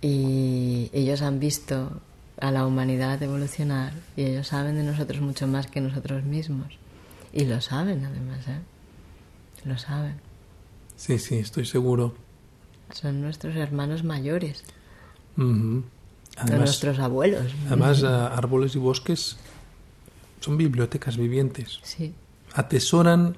y 0.00 0.90
ellos 0.92 1.22
han 1.22 1.40
visto 1.40 2.00
a 2.40 2.50
la 2.50 2.66
humanidad 2.66 3.20
evolucionar 3.22 3.92
y 4.16 4.24
ellos 4.24 4.48
saben 4.48 4.76
de 4.76 4.84
nosotros 4.84 5.20
mucho 5.20 5.46
más 5.46 5.66
que 5.66 5.80
nosotros 5.80 6.24
mismos. 6.24 6.78
Y 7.32 7.44
lo 7.44 7.60
saben 7.60 8.04
además, 8.04 8.46
¿eh? 8.48 8.60
Lo 9.64 9.76
saben. 9.76 10.14
Sí, 10.96 11.18
sí, 11.18 11.36
estoy 11.36 11.66
seguro. 11.66 12.14
Son 12.92 13.20
nuestros 13.20 13.56
hermanos 13.56 14.04
mayores. 14.04 14.64
Uh 15.36 15.42
-huh. 15.42 15.82
además, 16.36 16.60
nuestros 16.60 16.98
abuelos. 17.00 17.52
Además, 17.66 18.02
árboles 18.02 18.74
y 18.76 18.78
bosques 18.78 19.36
son 20.40 20.56
bibliotecas 20.56 21.16
vivientes. 21.16 21.80
Sí. 21.82 22.14
Atesoran 22.54 23.36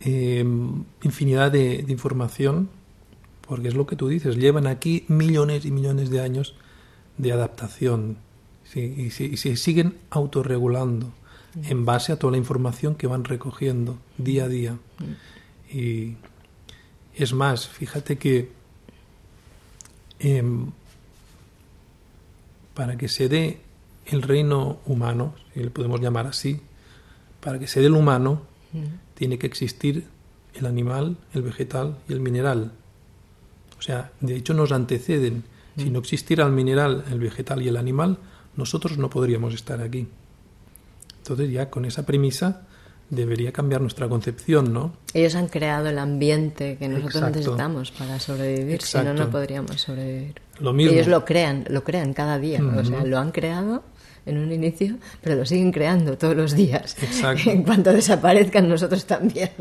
eh, 0.00 0.44
infinidad 1.02 1.50
de, 1.50 1.82
de, 1.82 1.92
información, 1.92 2.68
porque 3.46 3.68
es 3.68 3.74
lo 3.74 3.86
que 3.86 3.96
tú 3.96 4.08
dices, 4.08 4.36
llevan 4.36 4.66
aquí 4.66 5.04
millones 5.08 5.64
y 5.64 5.70
millones 5.70 6.10
de 6.10 6.20
años 6.20 6.54
de 7.16 7.32
adaptación 7.32 8.16
sí, 8.64 8.80
y, 8.80 9.10
se 9.10 9.56
siguen 9.56 9.98
autorregulando 10.10 11.12
en 11.64 11.84
base 11.84 12.12
a 12.12 12.18
toda 12.18 12.32
la 12.32 12.38
información 12.38 12.94
que 12.94 13.06
van 13.06 13.24
recogiendo 13.24 13.98
día 14.16 14.44
a 14.44 14.48
día. 14.48 14.78
Y 15.72 16.14
es 17.14 17.32
más, 17.32 17.66
fíjate 17.66 18.16
que 18.16 18.50
eh, 20.20 20.42
para 22.74 22.96
que 22.96 23.08
se 23.08 23.28
dé 23.28 23.60
el 24.06 24.22
reino 24.22 24.78
humano, 24.86 25.34
si 25.52 25.60
le 25.60 25.70
podemos 25.70 26.00
llamar 26.00 26.26
así, 26.26 26.60
para 27.40 27.58
que 27.58 27.66
se 27.66 27.80
dé 27.80 27.86
el 27.86 27.94
humano, 27.94 28.42
tiene 29.18 29.36
que 29.36 29.48
existir 29.48 30.06
el 30.54 30.64
animal, 30.64 31.16
el 31.34 31.42
vegetal 31.42 31.96
y 32.08 32.12
el 32.12 32.20
mineral. 32.20 32.70
O 33.76 33.82
sea, 33.82 34.12
de 34.20 34.36
hecho 34.36 34.54
nos 34.54 34.70
anteceden. 34.70 35.42
Si 35.76 35.90
no 35.90 35.98
existiera 35.98 36.46
el 36.46 36.52
mineral, 36.52 37.04
el 37.10 37.18
vegetal 37.18 37.62
y 37.62 37.68
el 37.68 37.76
animal, 37.76 38.18
nosotros 38.56 38.96
no 38.96 39.10
podríamos 39.10 39.54
estar 39.54 39.80
aquí. 39.80 40.06
Entonces 41.18 41.50
ya 41.50 41.68
con 41.68 41.84
esa 41.84 42.06
premisa 42.06 42.62
debería 43.10 43.52
cambiar 43.52 43.80
nuestra 43.80 44.08
concepción, 44.08 44.72
¿no? 44.72 44.92
Ellos 45.14 45.34
han 45.34 45.48
creado 45.48 45.88
el 45.88 45.98
ambiente 45.98 46.76
que 46.78 46.88
nosotros 46.88 47.22
necesitamos 47.30 47.90
para 47.90 48.20
sobrevivir, 48.20 48.82
si 48.82 48.98
no, 48.98 49.14
no 49.14 49.30
podríamos 49.30 49.80
sobrevivir. 49.80 50.34
Lo 50.60 50.72
mismo. 50.72 50.92
Ellos 50.92 51.08
lo 51.08 51.24
crean, 51.24 51.64
lo 51.68 51.82
crean 51.82 52.12
cada 52.12 52.38
día, 52.38 52.60
o 52.62 52.84
sea, 52.84 53.04
lo 53.04 53.18
han 53.18 53.32
creado 53.32 53.82
en 54.28 54.38
un 54.38 54.52
inicio, 54.52 54.96
pero 55.22 55.36
lo 55.36 55.46
siguen 55.46 55.72
creando 55.72 56.18
todos 56.18 56.36
los 56.36 56.54
días. 56.54 56.96
Exacto. 57.02 57.50
En 57.50 57.62
cuanto 57.62 57.92
desaparezcan 57.92 58.68
nosotros 58.68 59.04
también. 59.06 59.50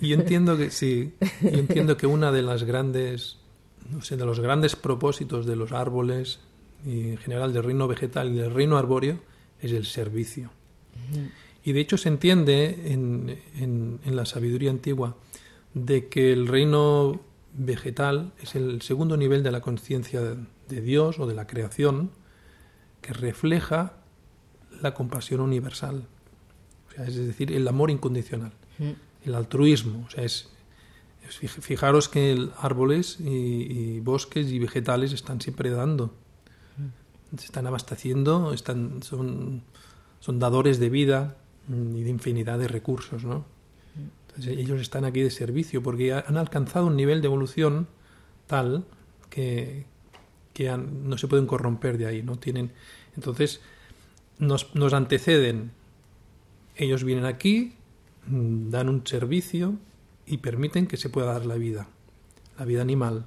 Y 0.00 0.12
entiendo 0.12 0.56
que 0.56 0.70
sí, 0.70 1.14
yo 1.42 1.58
entiendo 1.58 1.96
que 1.96 2.06
una 2.06 2.32
de 2.32 2.42
las 2.42 2.64
grandes, 2.64 3.38
no 3.90 4.02
sé, 4.02 4.16
de 4.16 4.24
los 4.24 4.40
grandes 4.40 4.76
propósitos 4.76 5.46
de 5.46 5.56
los 5.56 5.72
árboles 5.72 6.40
y 6.84 7.10
en 7.10 7.16
general 7.18 7.52
del 7.52 7.64
reino 7.64 7.88
vegetal 7.88 8.32
y 8.32 8.36
del 8.36 8.52
reino 8.52 8.76
arbóreo 8.76 9.18
es 9.60 9.72
el 9.72 9.86
servicio. 9.86 10.50
Y 11.64 11.72
de 11.72 11.80
hecho 11.80 11.96
se 11.96 12.08
entiende 12.08 12.92
en, 12.92 13.38
en, 13.58 14.16
la 14.16 14.24
sabiduría 14.24 14.70
antigua 14.70 15.16
de 15.74 16.08
que 16.08 16.32
el 16.32 16.46
reino 16.46 17.20
vegetal 17.54 18.32
es 18.42 18.54
el 18.54 18.82
segundo 18.82 19.16
nivel 19.16 19.42
de 19.42 19.50
la 19.50 19.60
conciencia 19.60 20.20
de 20.20 20.80
Dios 20.80 21.18
o 21.18 21.26
de 21.26 21.34
la 21.34 21.46
creación 21.46 22.10
que 23.06 23.12
refleja 23.12 23.92
la 24.82 24.92
compasión 24.92 25.40
universal, 25.40 26.06
o 26.88 26.92
sea, 26.92 27.04
es 27.04 27.14
decir, 27.14 27.52
el 27.52 27.68
amor 27.68 27.90
incondicional, 27.90 28.52
el 29.24 29.34
altruismo. 29.34 30.04
O 30.06 30.10
sea, 30.10 30.24
es, 30.24 30.50
fijaros 31.28 32.08
que 32.08 32.48
árboles 32.58 33.18
y, 33.20 34.00
bosques 34.00 34.48
y 34.48 34.58
vegetales 34.58 35.12
están 35.12 35.40
siempre 35.40 35.70
dando, 35.70 36.14
se 37.36 37.44
están 37.44 37.66
abasteciendo, 37.66 38.52
están, 38.52 39.02
son, 39.02 39.62
son 40.20 40.38
dadores 40.38 40.80
de 40.80 40.90
vida, 40.90 41.36
y 41.68 42.02
de 42.02 42.10
infinidad 42.10 42.58
de 42.58 42.68
recursos, 42.68 43.24
¿no? 43.24 43.44
Entonces 44.28 44.56
ellos 44.58 44.80
están 44.80 45.04
aquí 45.04 45.20
de 45.20 45.30
servicio 45.30 45.82
porque 45.82 46.12
han 46.12 46.36
alcanzado 46.36 46.86
un 46.86 46.96
nivel 46.96 47.22
de 47.22 47.26
evolución 47.26 47.88
tal 48.46 48.84
que, 49.30 49.86
que 50.56 50.74
no 50.74 51.18
se 51.18 51.28
pueden 51.28 51.44
corromper 51.44 51.98
de 51.98 52.06
ahí, 52.06 52.22
¿no? 52.22 52.38
Tienen, 52.38 52.72
entonces 53.14 53.60
nos, 54.38 54.74
nos 54.74 54.94
anteceden, 54.94 55.72
ellos 56.76 57.04
vienen 57.04 57.26
aquí, 57.26 57.74
mm, 58.26 58.70
dan 58.70 58.88
un 58.88 59.06
servicio 59.06 59.74
y 60.24 60.38
permiten 60.38 60.86
que 60.86 60.96
se 60.96 61.10
pueda 61.10 61.34
dar 61.34 61.44
la 61.44 61.56
vida, 61.56 61.88
la 62.58 62.64
vida 62.64 62.80
animal. 62.80 63.26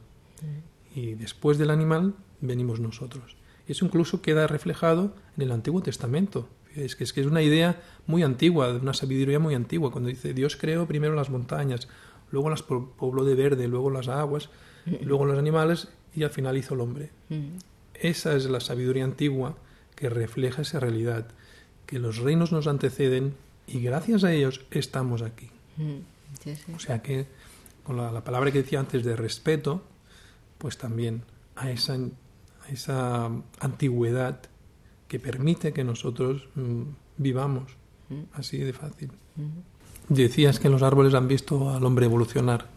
Y 0.95 1.13
después 1.13 1.59
del 1.59 1.69
animal 1.69 2.15
venimos 2.41 2.79
nosotros. 2.79 3.37
Eso 3.67 3.85
incluso 3.85 4.23
queda 4.23 4.47
reflejado 4.47 5.13
en 5.37 5.43
el 5.43 5.51
Antiguo 5.51 5.83
Testamento. 5.83 6.49
Es 6.75 6.95
que, 6.95 7.03
es 7.03 7.13
que 7.13 7.21
es 7.21 7.27
una 7.27 7.43
idea 7.43 7.79
muy 8.07 8.23
antigua, 8.23 8.73
de 8.73 8.79
una 8.79 8.95
sabiduría 8.95 9.37
muy 9.37 9.53
antigua, 9.53 9.91
cuando 9.91 10.09
dice 10.09 10.33
Dios 10.33 10.55
creó 10.55 10.87
primero 10.87 11.13
las 11.13 11.29
montañas, 11.29 11.89
luego 12.31 12.49
las 12.49 12.63
pobló 12.63 13.23
de 13.23 13.35
verde, 13.35 13.67
luego 13.67 13.91
las 13.91 14.07
aguas, 14.07 14.49
luego 15.03 15.25
los 15.25 15.37
animales 15.37 15.89
y 16.15 16.23
al 16.23 16.29
final 16.29 16.57
hizo 16.57 16.73
el 16.73 16.81
hombre. 16.81 17.09
Esa 17.93 18.35
es 18.35 18.45
la 18.45 18.59
sabiduría 18.59 19.03
antigua 19.03 19.57
que 19.95 20.09
refleja 20.09 20.61
esa 20.61 20.79
realidad, 20.79 21.27
que 21.85 21.99
los 21.99 22.17
reinos 22.17 22.51
nos 22.51 22.67
anteceden 22.67 23.35
y 23.67 23.81
gracias 23.81 24.23
a 24.23 24.31
ellos 24.31 24.61
estamos 24.71 25.21
aquí. 25.21 25.49
O 26.75 26.79
sea 26.79 27.01
que 27.01 27.27
con 27.83 27.97
la, 27.97 28.23
palabra 28.23 28.51
que 28.51 28.61
decía 28.61 28.79
antes 28.79 29.03
de 29.03 29.15
respeto, 29.15 29.83
pues 30.57 30.77
también 30.77 31.23
a 31.55 31.71
esa, 31.71 31.95
a 31.95 32.69
esa 32.71 33.29
antigüedad 33.59 34.41
que 35.07 35.19
permite 35.19 35.73
que 35.73 35.83
nosotros 35.83 36.47
mm, 36.55 36.83
vivamos 37.17 37.73
así 38.33 38.57
de 38.57 38.73
fácil. 38.73 39.11
Decías 40.07 40.59
que 40.59 40.69
los 40.69 40.81
árboles 40.81 41.13
han 41.13 41.27
visto 41.27 41.71
al 41.71 41.83
hombre 41.85 42.05
evolucionar. 42.05 42.67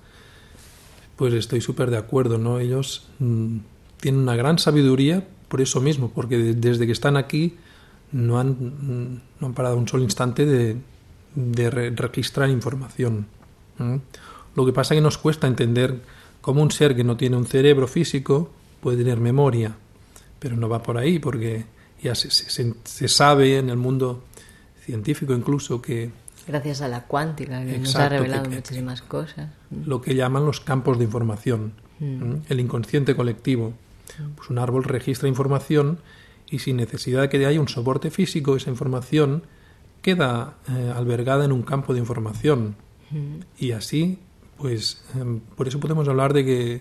Pues 1.22 1.34
estoy 1.34 1.60
súper 1.60 1.88
de 1.92 1.98
acuerdo, 1.98 2.36
¿no? 2.36 2.58
Ellos 2.58 3.06
mm, 3.20 3.58
tienen 4.00 4.22
una 4.22 4.34
gran 4.34 4.58
sabiduría 4.58 5.24
por 5.46 5.60
eso 5.60 5.80
mismo, 5.80 6.10
porque 6.10 6.36
desde 6.36 6.84
que 6.84 6.90
están 6.90 7.16
aquí 7.16 7.54
no 8.10 8.40
han, 8.40 8.48
mm, 8.48 9.20
no 9.38 9.46
han 9.46 9.54
parado 9.54 9.76
un 9.76 9.86
solo 9.86 10.02
instante 10.02 10.44
de, 10.44 10.78
de 11.36 11.70
registrar 11.70 12.50
información. 12.50 13.28
Lo 14.56 14.66
que 14.66 14.72
pasa 14.72 14.94
es 14.94 14.98
que 14.98 15.02
nos 15.02 15.16
cuesta 15.16 15.46
entender 15.46 16.00
cómo 16.40 16.60
un 16.60 16.72
ser 16.72 16.96
que 16.96 17.04
no 17.04 17.16
tiene 17.16 17.36
un 17.36 17.46
cerebro 17.46 17.86
físico 17.86 18.50
puede 18.80 18.96
tener 18.96 19.20
memoria, 19.20 19.76
pero 20.40 20.56
no 20.56 20.68
va 20.68 20.82
por 20.82 20.98
ahí, 20.98 21.20
porque 21.20 21.66
ya 22.02 22.16
se, 22.16 22.32
se, 22.32 23.08
sabe 23.08 23.58
en 23.58 23.70
el 23.70 23.76
mundo 23.76 24.24
científico 24.84 25.34
incluso 25.34 25.80
que... 25.80 26.10
Gracias 26.46 26.82
a 26.82 26.88
la 26.88 27.04
cuántica, 27.06 27.64
que 27.64 27.78
nos 27.78 27.94
ha 27.96 28.08
revelado 28.08 28.50
muchísimas 28.50 29.02
cosas. 29.02 29.50
Lo 29.70 30.00
que 30.00 30.14
llaman 30.14 30.44
los 30.44 30.60
campos 30.60 30.98
de 30.98 31.04
información, 31.04 31.72
mm. 32.00 32.34
el 32.48 32.60
inconsciente 32.60 33.14
colectivo. 33.14 33.70
Mm. 34.18 34.30
Pues 34.36 34.50
un 34.50 34.58
árbol 34.58 34.84
registra 34.84 35.28
información 35.28 35.98
y 36.50 36.58
sin 36.58 36.76
necesidad 36.76 37.22
de 37.22 37.28
que 37.28 37.46
haya 37.46 37.60
un 37.60 37.68
soporte 37.68 38.10
físico, 38.10 38.56
esa 38.56 38.70
información 38.70 39.44
queda 40.02 40.56
eh, 40.68 40.92
albergada 40.94 41.44
en 41.44 41.52
un 41.52 41.62
campo 41.62 41.94
de 41.94 42.00
información. 42.00 42.76
Mm. 43.10 43.36
Y 43.58 43.72
así, 43.72 44.18
pues, 44.58 45.02
em, 45.14 45.40
por 45.40 45.68
eso 45.68 45.80
podemos 45.80 46.08
hablar 46.08 46.32
de 46.34 46.44
que 46.44 46.80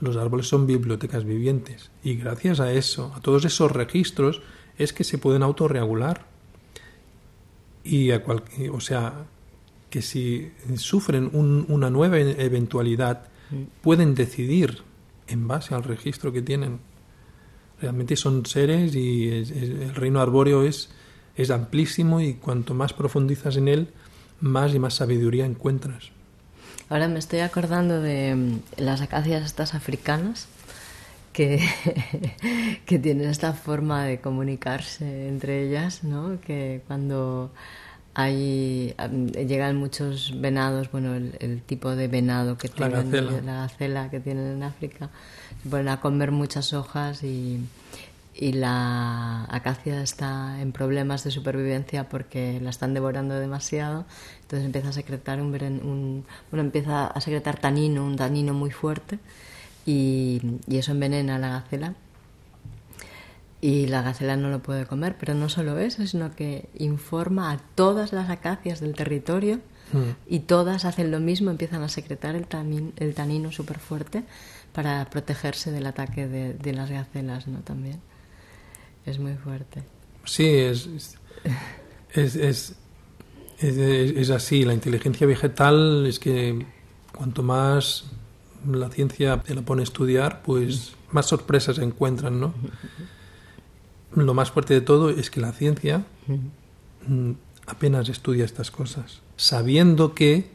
los 0.00 0.16
árboles 0.16 0.48
son 0.48 0.66
bibliotecas 0.66 1.24
vivientes. 1.24 1.90
Y 2.02 2.14
gracias 2.14 2.60
a 2.60 2.72
eso, 2.72 3.12
a 3.14 3.20
todos 3.20 3.44
esos 3.44 3.70
registros, 3.72 4.40
es 4.78 4.92
que 4.92 5.04
se 5.04 5.18
pueden 5.18 5.42
autorregular. 5.42 6.26
Y 7.84 8.10
a 8.10 8.22
o 8.72 8.80
sea, 8.80 9.24
que 9.88 10.02
si 10.02 10.52
sufren 10.76 11.30
una 11.32 11.90
nueva 11.90 12.18
e-, 12.18 12.44
eventualidad, 12.44 13.24
pueden 13.82 14.14
decidir 14.14 14.82
en 15.26 15.48
base 15.48 15.74
al 15.74 15.84
registro 15.84 16.32
que 16.32 16.42
tienen. 16.42 16.78
Realmente 17.80 18.16
son 18.16 18.44
seres 18.46 18.94
y 18.94 19.28
el 19.28 19.94
reino 19.94 20.20
arbóreo 20.20 20.62
es, 20.62 20.90
es 21.36 21.50
amplísimo 21.50 22.20
y 22.20 22.34
cuanto 22.34 22.74
más 22.74 22.92
profundizas 22.92 23.56
en 23.56 23.68
él, 23.68 23.88
más 24.40 24.74
y 24.74 24.78
más 24.78 24.94
sabiduría 24.94 25.46
encuentras. 25.46 26.10
Ahora 26.88 27.08
me 27.08 27.18
estoy 27.18 27.38
acordando 27.38 28.00
de 28.00 28.34
mm, 28.34 28.82
las 28.82 29.00
acacias 29.00 29.44
estas 29.44 29.74
africanas 29.74 30.48
que, 31.32 31.60
que 32.86 32.98
tienen 32.98 33.28
esta 33.28 33.52
forma 33.52 34.04
de 34.04 34.20
comunicarse 34.20 35.28
entre 35.28 35.66
ellas, 35.66 36.04
¿no? 36.04 36.40
Que 36.40 36.82
cuando 36.86 37.50
hay 38.14 38.94
llegan 39.46 39.76
muchos 39.76 40.40
venados, 40.40 40.90
bueno, 40.90 41.14
el, 41.14 41.62
tipo 41.62 41.94
de 41.94 42.08
venado 42.08 42.58
que 42.58 42.68
tienen, 42.68 43.46
la 43.46 43.54
gacela. 43.54 44.10
que 44.10 44.20
tienen 44.20 44.46
en 44.52 44.62
África, 44.62 45.10
se 45.62 45.68
ponen 45.68 45.88
a 45.88 46.00
comer 46.00 46.32
muchas 46.32 46.72
hojas 46.72 47.22
y, 47.22 47.60
y 48.34 48.52
la 48.52 49.44
acacia 49.48 50.02
está 50.02 50.60
en 50.60 50.72
problemas 50.72 51.22
de 51.22 51.30
supervivencia 51.30 52.08
porque 52.08 52.60
la 52.60 52.70
están 52.70 52.94
devorando 52.94 53.38
demasiado, 53.38 54.04
entonces 54.42 54.66
empieza 54.66 54.88
a 54.88 54.92
secretar 54.92 55.40
un, 55.40 55.54
un 55.54 56.24
bueno, 56.50 56.64
empieza 56.64 57.06
a 57.06 57.20
secretar 57.20 57.60
tanino, 57.60 58.04
un 58.04 58.16
tanino 58.16 58.54
muy 58.54 58.72
fuerte 58.72 59.20
y, 59.86 60.40
eso 60.68 60.92
envenena 60.92 61.36
a 61.36 61.38
la 61.38 61.48
gacela 61.50 61.94
y 63.60 63.86
la 63.88 64.02
gacela 64.02 64.36
no 64.36 64.48
lo 64.48 64.60
puede 64.60 64.86
comer, 64.86 65.16
pero 65.18 65.34
no 65.34 65.48
solo 65.48 65.78
eso, 65.78 66.06
sino 66.06 66.34
que 66.34 66.68
informa 66.78 67.52
a 67.52 67.58
todas 67.74 68.12
las 68.12 68.30
acacias 68.30 68.80
del 68.80 68.94
territorio 68.94 69.56
hmm. 69.92 70.10
y 70.28 70.40
todas 70.40 70.86
hacen 70.86 71.10
lo 71.10 71.20
mismo, 71.20 71.50
empiezan 71.50 71.82
a 71.82 71.88
secretar 71.88 72.36
el, 72.36 72.46
el 72.96 73.14
tanino 73.14 73.52
súper 73.52 73.78
fuerte 73.78 74.24
para 74.72 75.04
protegerse 75.10 75.70
del 75.70 75.86
ataque 75.86 76.26
de, 76.26 76.72
las 76.72 76.90
gacelas, 76.90 77.48
¿no? 77.48 77.58
También 77.60 78.00
es 79.04 79.18
muy 79.18 79.34
fuerte. 79.34 79.82
Sí, 80.24 80.46
es, 80.46 80.88
es, 82.14 82.38
es, 82.38 82.76
es 83.58 84.30
así. 84.30 84.64
La 84.64 84.72
inteligencia 84.72 85.26
vegetal 85.26 86.06
es 86.06 86.18
que 86.18 86.64
cuanto 87.16 87.42
más 87.42 88.06
la 88.68 88.88
ciencia 88.90 89.38
te 89.42 89.54
la 89.54 89.62
pone 89.62 89.82
a 89.82 89.84
estudiar, 89.84 90.42
pues 90.42 90.94
más 91.12 91.26
sorpresas 91.26 91.76
se 91.76 91.82
encuentran, 91.84 92.40
¿no? 92.40 92.54
Lo 94.14 94.34
más 94.34 94.50
fuerte 94.50 94.74
de 94.74 94.80
todo 94.80 95.10
es 95.10 95.30
que 95.30 95.40
la 95.40 95.52
ciencia 95.52 96.04
mm, 97.06 97.32
apenas 97.66 98.08
estudia 98.08 98.44
estas 98.44 98.70
cosas, 98.70 99.20
sabiendo 99.36 100.14
que 100.14 100.50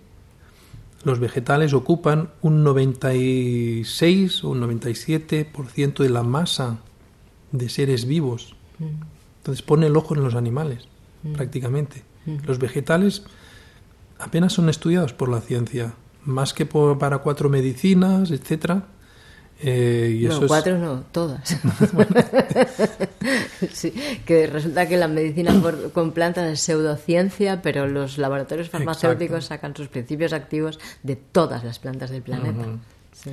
los 1.04 1.20
vegetales 1.20 1.74
ocupan 1.74 2.32
un 2.42 2.64
96 2.64 4.44
o 4.44 4.50
un 4.50 4.62
97% 4.62 6.04
de 6.04 6.10
la 6.10 6.24
masa 6.24 6.80
de 7.52 7.70
seres 7.70 8.06
vivos. 8.06 8.56
Entonces 9.38 9.62
pone 9.62 9.86
el 9.88 9.96
ojo 9.96 10.16
en 10.16 10.24
los 10.24 10.34
animales, 10.34 10.88
prácticamente. 11.34 12.04
Los 12.46 12.58
vegetales 12.58 13.24
apenas 14.18 14.54
son 14.54 14.68
estudiados 14.68 15.14
por 15.14 15.30
la 15.30 15.42
ciencia 15.42 15.94
más 16.26 16.54
que 16.54 16.66
para 16.66 17.20
cuatro 17.20 17.50
medicinas, 17.50 18.32
etcétera. 18.32 18.84
Eh, 19.62 20.20
y 20.22 20.26
no, 20.26 20.34
eso 20.34 20.42
es- 20.46 20.48
cuatro 20.50 20.78
no, 20.78 21.04
todas. 21.12 21.56
Sí, 23.72 23.94
que 24.26 24.48
resulta 24.48 24.88
que 24.88 24.98
la 24.98 25.08
medicina 25.08 25.54
por- 25.62 25.92
con 25.92 26.12
plantas 26.12 26.52
es 26.52 26.60
pseudociencia, 26.62 27.62
pero 27.62 27.88
los 27.88 28.18
laboratorios 28.18 28.70
farmacéuticos 28.70 29.46
sacan 29.46 29.76
sus 29.76 29.88
principios 29.88 30.34
activos 30.34 30.80
de 31.04 31.16
todas 31.16 31.64
las 31.64 31.80
plantas 31.80 32.10
del 32.10 32.22
planeta. 32.22 32.66
Sí. 33.12 33.32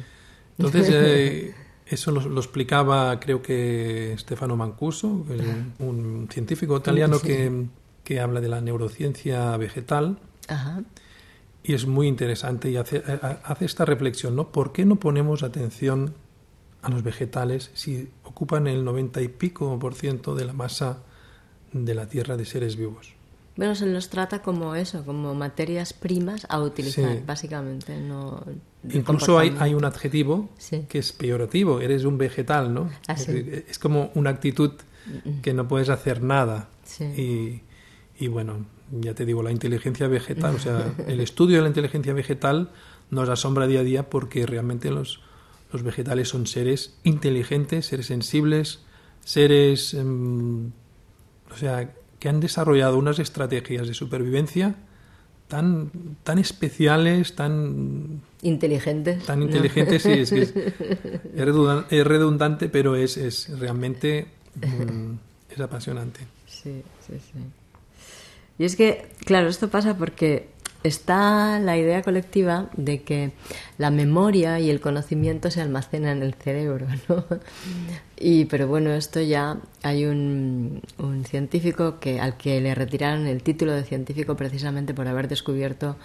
Entonces, 0.58 0.88
eh, 0.92 1.54
eso 1.86 2.10
lo, 2.12 2.20
lo 2.28 2.40
explicaba, 2.40 3.18
creo 3.20 3.42
que 3.42 4.14
Stefano 4.18 4.56
Mancuso, 4.56 5.24
que 5.26 5.34
es 5.36 5.40
un, 5.42 5.74
un 5.86 6.28
científico 6.30 6.76
italiano 6.76 7.18
que, 7.20 7.66
que 8.04 8.20
habla 8.20 8.40
de 8.40 8.48
la 8.48 8.60
neurociencia 8.60 9.56
vegetal. 9.56 10.18
Ajá. 10.48 10.82
Y 11.64 11.74
es 11.74 11.86
muy 11.86 12.08
interesante 12.08 12.70
y 12.70 12.76
hace, 12.76 12.98
a- 13.22 13.40
hace 13.44 13.64
esta 13.64 13.84
reflexión, 13.84 14.34
¿no? 14.36 14.48
¿Por 14.50 14.72
qué 14.72 14.84
no 14.84 14.96
ponemos 14.96 15.42
atención 15.42 16.14
a 16.82 16.88
los 16.90 17.02
vegetales 17.04 17.70
si 17.74 18.08
ocupan 18.24 18.66
el 18.66 18.84
90 18.84 19.20
y 19.22 19.28
pico 19.28 19.78
por 19.78 19.94
ciento 19.94 20.34
de 20.34 20.44
la 20.44 20.52
masa 20.52 20.98
de 21.72 21.94
la 21.94 22.08
Tierra 22.08 22.36
de 22.36 22.44
seres 22.44 22.76
vivos? 22.76 23.14
Bueno, 23.54 23.74
se 23.74 23.84
los 23.86 24.08
trata 24.08 24.40
como 24.42 24.74
eso, 24.74 25.04
como 25.04 25.34
materias 25.34 25.92
primas 25.92 26.46
a 26.48 26.58
utilizar, 26.60 27.12
Sí. 27.18 27.22
básicamente. 27.26 27.96
No, 27.98 28.42
Incluso 28.90 29.38
hay, 29.38 29.54
hay 29.60 29.74
un 29.74 29.84
adjetivo 29.84 30.48
Sí. 30.58 30.86
que 30.88 30.98
es 30.98 31.12
peyorativo, 31.12 31.80
eres 31.80 32.04
un 32.04 32.16
vegetal, 32.18 32.72
¿no? 32.74 32.90
Ah, 33.06 33.16
sí. 33.16 33.30
es, 33.52 33.64
es 33.70 33.78
como 33.78 34.10
una 34.14 34.30
actitud 34.30 34.72
que 35.42 35.52
no 35.52 35.68
puedes 35.68 35.88
hacer 35.90 36.22
nada. 36.22 36.68
Y, 37.00 37.60
y 38.18 38.28
bueno, 38.28 38.64
ya 39.00 39.14
te 39.14 39.24
digo, 39.24 39.42
la 39.42 39.50
inteligencia 39.50 40.08
vegetal, 40.08 40.54
o 40.54 40.58
sea, 40.58 40.94
el 41.06 41.20
estudio 41.20 41.56
de 41.56 41.62
la 41.62 41.68
inteligencia 41.68 42.12
vegetal 42.12 42.70
nos 43.10 43.28
asombra 43.28 43.66
día 43.66 43.80
a 43.80 43.84
día 43.84 44.10
porque 44.10 44.46
realmente 44.46 44.90
los, 44.90 45.20
los 45.72 45.82
vegetales 45.82 46.28
son 46.28 46.46
seres 46.46 46.96
inteligentes, 47.04 47.86
seres 47.86 48.06
sensibles, 48.06 48.80
seres, 49.24 49.94
em, 49.94 50.68
o 51.50 51.56
sea, 51.58 51.92
que 52.18 52.28
han 52.28 52.40
desarrollado 52.40 52.98
unas 52.98 53.18
estrategias 53.18 53.86
de 53.86 53.94
supervivencia 53.94 54.76
tan, 55.48 55.90
tan 56.22 56.38
especiales, 56.38 57.34
tan 57.34 58.22
Inteligentes. 58.42 59.24
tan 59.24 59.40
¿no? 59.40 59.44
inteligentes, 59.46 60.02
sí, 60.02 60.10
es, 60.10 60.30
que 60.30 60.42
es, 60.42 60.54
es 61.90 62.06
redundante, 62.06 62.68
pero 62.68 62.96
es, 62.96 63.16
es 63.16 63.48
realmente 63.58 64.26
mm, 64.54 65.12
es 65.50 65.60
apasionante. 65.60 66.20
Sí, 66.46 66.82
sí, 67.06 67.14
sí. 67.18 67.38
Y 68.58 68.64
es 68.64 68.76
que, 68.76 69.06
claro, 69.24 69.48
esto 69.48 69.68
pasa 69.68 69.96
porque 69.96 70.48
está 70.82 71.60
la 71.60 71.76
idea 71.76 72.02
colectiva 72.02 72.68
de 72.76 73.02
que 73.02 73.32
la 73.78 73.90
memoria 73.90 74.58
y 74.60 74.70
el 74.70 74.80
conocimiento 74.80 75.50
se 75.50 75.60
almacenan 75.60 76.18
en 76.18 76.22
el 76.22 76.34
cerebro, 76.34 76.86
¿no? 77.08 77.24
Y, 78.18 78.44
pero 78.46 78.68
bueno, 78.68 78.92
esto 78.92 79.20
ya 79.20 79.58
hay 79.82 80.04
un, 80.04 80.82
un 80.98 81.24
científico 81.24 81.98
que, 82.00 82.20
al 82.20 82.36
que 82.36 82.60
le 82.60 82.74
retiraron 82.74 83.26
el 83.26 83.42
título 83.42 83.72
de 83.72 83.84
científico 83.84 84.36
precisamente 84.36 84.94
por 84.94 85.08
haber 85.08 85.28
descubierto 85.28 85.96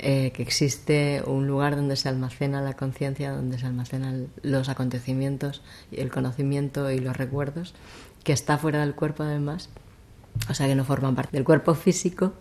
eh, 0.00 0.32
que 0.32 0.42
existe 0.42 1.22
un 1.24 1.46
lugar 1.46 1.76
donde 1.76 1.96
se 1.96 2.08
almacena 2.08 2.60
la 2.60 2.74
conciencia, 2.74 3.30
donde 3.30 3.58
se 3.58 3.66
almacenan 3.66 4.28
los 4.42 4.68
acontecimientos 4.68 5.62
y 5.92 6.00
el 6.00 6.10
conocimiento 6.10 6.90
y 6.90 6.98
los 6.98 7.16
recuerdos, 7.16 7.74
que 8.24 8.32
está 8.32 8.58
fuera 8.58 8.80
del 8.80 8.94
cuerpo 8.94 9.22
además, 9.22 9.70
o 10.48 10.54
sea 10.54 10.66
que 10.66 10.74
no 10.74 10.84
forman 10.84 11.14
parte 11.14 11.36
del 11.36 11.44
cuerpo 11.44 11.74
físico. 11.74 12.32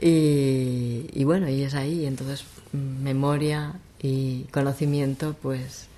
Y, 0.00 1.08
y 1.12 1.24
bueno, 1.24 1.48
y 1.48 1.62
es 1.62 1.74
ahí, 1.74 2.06
entonces 2.06 2.44
mm, 2.72 3.02
memoria 3.02 3.74
y 4.02 4.44
conocimiento, 4.52 5.34
pues 5.40 5.88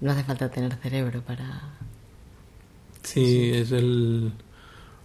no 0.00 0.12
hace 0.12 0.24
falta 0.24 0.50
tener 0.50 0.74
cerebro 0.76 1.20
para... 1.22 1.62
Sí, 3.02 3.50
es 3.52 3.72
el 3.72 4.32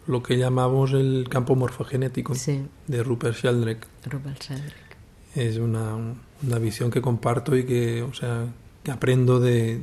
lo 0.08 0.22
que 0.22 0.38
llamamos 0.38 0.94
el 0.94 1.28
campo 1.30 1.56
morfogenético 1.56 2.36
Sí, 2.36 2.62
de 2.88 3.04
Rupert 3.04 3.36
Sheldrake. 3.38 3.88
Rupert 4.06 4.42
Sheldrake. 4.42 4.96
Es 5.34 5.58
una, 5.58 5.96
una 5.96 6.60
visión 6.60 6.92
que 6.92 7.02
comparto 7.02 7.56
y 7.58 7.66
que, 7.66 8.04
o 8.04 8.14
sea, 8.14 8.46
que 8.84 8.92
aprendo 8.92 9.40
de, 9.40 9.82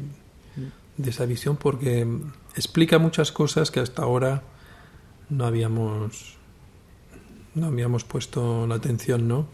de 0.96 1.10
esa 1.10 1.26
visión 1.26 1.56
porque 1.56 2.06
explica 2.54 2.98
muchas 2.98 3.32
cosas 3.32 3.70
que 3.70 3.80
hasta 3.80 4.02
ahora 4.02 4.42
no 5.32 5.46
habíamos 5.46 6.36
no 7.54 7.66
habíamos 7.66 8.04
puesto 8.04 8.66
la 8.66 8.76
atención, 8.76 9.28
¿no? 9.28 9.46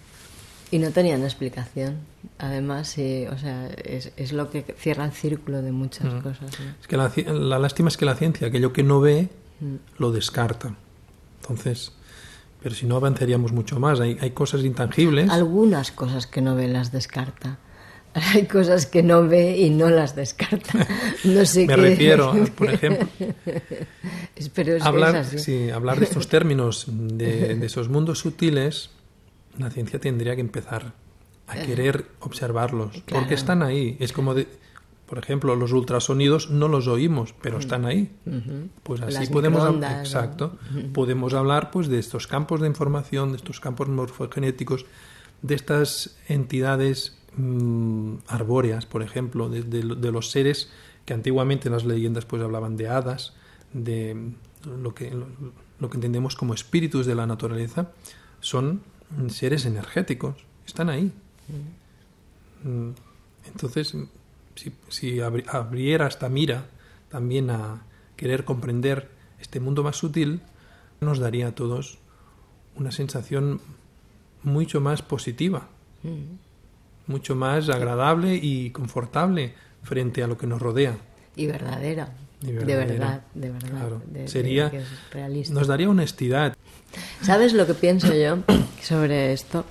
Y 0.71 0.79
no 0.79 0.91
tenían 0.93 1.23
explicación. 1.25 1.97
Además, 2.39 2.89
sí, 2.89 3.27
o 3.31 3.39
sea, 3.39 3.69
es, 3.69 4.13
es 4.17 4.33
lo 4.33 4.51
que 4.51 4.63
cierra 4.79 5.05
el 5.07 5.13
círculo 5.13 5.63
de 5.63 5.73
muchas 5.73 6.13
Mm. 6.13 6.19
cosas. 6.21 6.61
¿no? 6.61 6.67
Es 6.81 6.87
que 6.87 6.97
la, 6.97 7.11
la 7.33 7.59
lástima 7.59 7.89
es 7.89 7.97
que 7.97 8.05
la 8.05 8.15
ciencia, 8.15 8.49
aquello 8.49 8.73
que 8.73 8.83
no 8.83 9.01
ve, 9.01 9.29
Mm. 9.61 9.75
lo 9.99 10.13
descarta. 10.13 10.75
Entonces, 11.41 11.93
pero 12.63 12.75
si 12.75 12.87
no 12.87 12.97
avanzaríamos 12.97 13.51
mucho 13.53 13.81
más. 13.81 13.99
Hay, 13.99 14.17
hay 14.21 14.31
cosas 14.31 14.63
intangibles. 14.63 15.31
Algunas 15.31 15.91
cosas 15.91 16.27
que 16.29 16.41
no 16.43 16.55
ve 16.55 16.69
las 16.69 16.93
descarta. 16.93 17.59
Hay 18.35 18.47
cosas 18.47 18.87
que 18.87 19.03
no 19.03 19.27
ve 19.27 19.57
y 19.59 19.71
no 19.71 19.89
las 19.91 20.15
descarta. 20.17 20.87
No 21.25 21.45
sé 21.45 21.61
Me 21.67 21.75
qué- 21.75 21.81
refiero, 21.81 22.33
por 22.57 22.71
ejemplo, 22.71 23.09
Pero 24.55 24.83
hablar, 24.85 25.25
sí, 25.25 25.71
hablar 25.71 25.99
de 25.99 26.05
estos 26.05 26.29
términos, 26.29 26.87
de, 26.89 27.57
de 27.57 27.67
esos 27.67 27.89
mundos 27.89 28.19
sutiles, 28.21 28.91
la 29.59 29.71
ciencia 29.71 29.99
tendría 29.99 30.35
que 30.37 30.41
empezar 30.41 30.93
a 31.49 31.55
querer 31.57 32.07
observarlos, 32.21 32.97
Eh, 32.97 33.03
Claro. 33.07 33.23
porque 33.23 33.35
están 33.35 33.63
ahí. 33.63 33.97
Es 33.99 34.13
como, 34.13 34.35
de, 34.35 34.47
por 35.07 35.19
ejemplo, 35.19 35.57
los 35.57 35.73
ultrasonidos 35.73 36.51
no 36.51 36.69
los 36.69 36.87
oímos, 36.87 37.35
pero 37.43 37.59
están 37.59 37.85
ahí. 37.85 38.11
Pues 38.85 39.01
así 39.01 39.15
Las 39.15 39.29
podemos, 39.31 39.61
hab- 39.63 39.73
microondas, 39.75 39.93
¿no? 39.95 39.99
exacto, 40.01 40.59
podemos 40.93 41.35
hablar 41.35 41.71
pues 41.73 41.89
de 41.89 41.99
estos 41.99 42.27
campos 42.27 42.61
de 42.61 42.69
información, 42.69 43.33
de 43.33 43.39
estos 43.39 43.59
campos 43.61 43.89
morfogenéticos, 43.89 44.87
de 45.43 45.55
estas 45.55 46.17
entidades 46.29 47.18
mm, 47.37 48.15
arbóreas, 48.29 48.87
por 48.87 49.03
ejemplo, 49.03 49.49
de, 49.49 49.83
los 50.13 50.31
seres 50.31 50.71
que 51.05 51.15
antiguamente 51.15 51.69
en 51.69 51.75
las 51.75 51.85
leyendas 51.85 52.25
pues 52.25 52.43
hablaban 52.43 52.77
de 52.77 52.89
hadas, 52.89 53.35
de 53.73 54.33
lo 54.83 54.95
que, 54.95 55.11
lo, 55.79 55.91
que 55.91 55.97
entendemos 55.97 56.37
como 56.37 56.55
espíritus 56.55 57.07
de 57.07 57.15
la 57.15 57.27
naturaleza, 57.27 57.93
son 58.41 58.83
seres 59.29 59.65
energéticos, 59.65 60.37
están 60.67 60.91
ahí. 60.91 61.13
Mm, 62.65 62.91
Entonces, 63.47 63.95
si, 64.55 64.73
si 64.89 65.17
abri- 65.19 65.49
abriera 65.49 66.07
esta 66.07 66.29
mira 66.29 66.67
también 67.09 67.49
a 67.51 67.83
querer 68.17 68.45
comprender 68.45 69.09
este 69.41 69.61
mundo 69.61 69.83
más 69.83 69.97
sutil, 69.97 70.41
nos 71.01 71.19
daría 71.21 71.49
a 71.49 71.53
todos 71.55 71.99
una 72.77 72.91
sensación 72.93 73.61
mucho 74.43 74.81
más 74.81 75.03
positiva, 75.03 75.69
Mm. 76.03 76.39
Mucho 77.09 77.35
más 77.35 77.69
agradable 77.69 78.35
y 78.37 78.71
confortable 78.71 79.55
frente 79.83 80.23
a 80.23 80.27
lo 80.27 80.39
que 80.39 80.47
nos 80.47 80.61
rodea. 80.63 80.97
Y 81.37 81.47
verdadera. 81.47 82.11
Y 82.43 82.53
De 82.53 82.77
verdad, 82.77 83.23
de 83.35 83.51
verdad. 83.51 83.69
Claro. 83.71 84.03
de- 84.07 84.23
de 84.23 84.29
Sería, 84.29 84.71
realista. 85.11 85.55
nos 85.55 85.67
daría 85.67 85.91
honestidad. 85.91 86.57
¿Sabes 87.23 87.53
lo 87.53 87.67
que 87.67 87.75
pienso 87.75 88.15
yo 88.15 88.39
sobre 88.83 89.33
esto? 89.33 89.65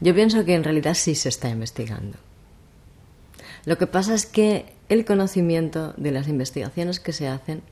Yo 0.00 0.14
pienso 0.14 0.44
que 0.44 0.54
en 0.54 0.64
realidad 0.64 0.94
sí 0.94 1.14
se 1.14 1.28
está 1.28 1.48
investigando. 1.48 2.18
Lo 3.64 3.78
que 3.78 3.86
pasa 3.86 4.14
es 4.14 4.26
que 4.26 4.72
el 4.88 5.04
conocimiento 5.04 5.92
de 5.96 6.10
las 6.12 6.26
investigaciones 6.28 7.00
que 7.00 7.12
se 7.12 7.28
hacen 7.28 7.62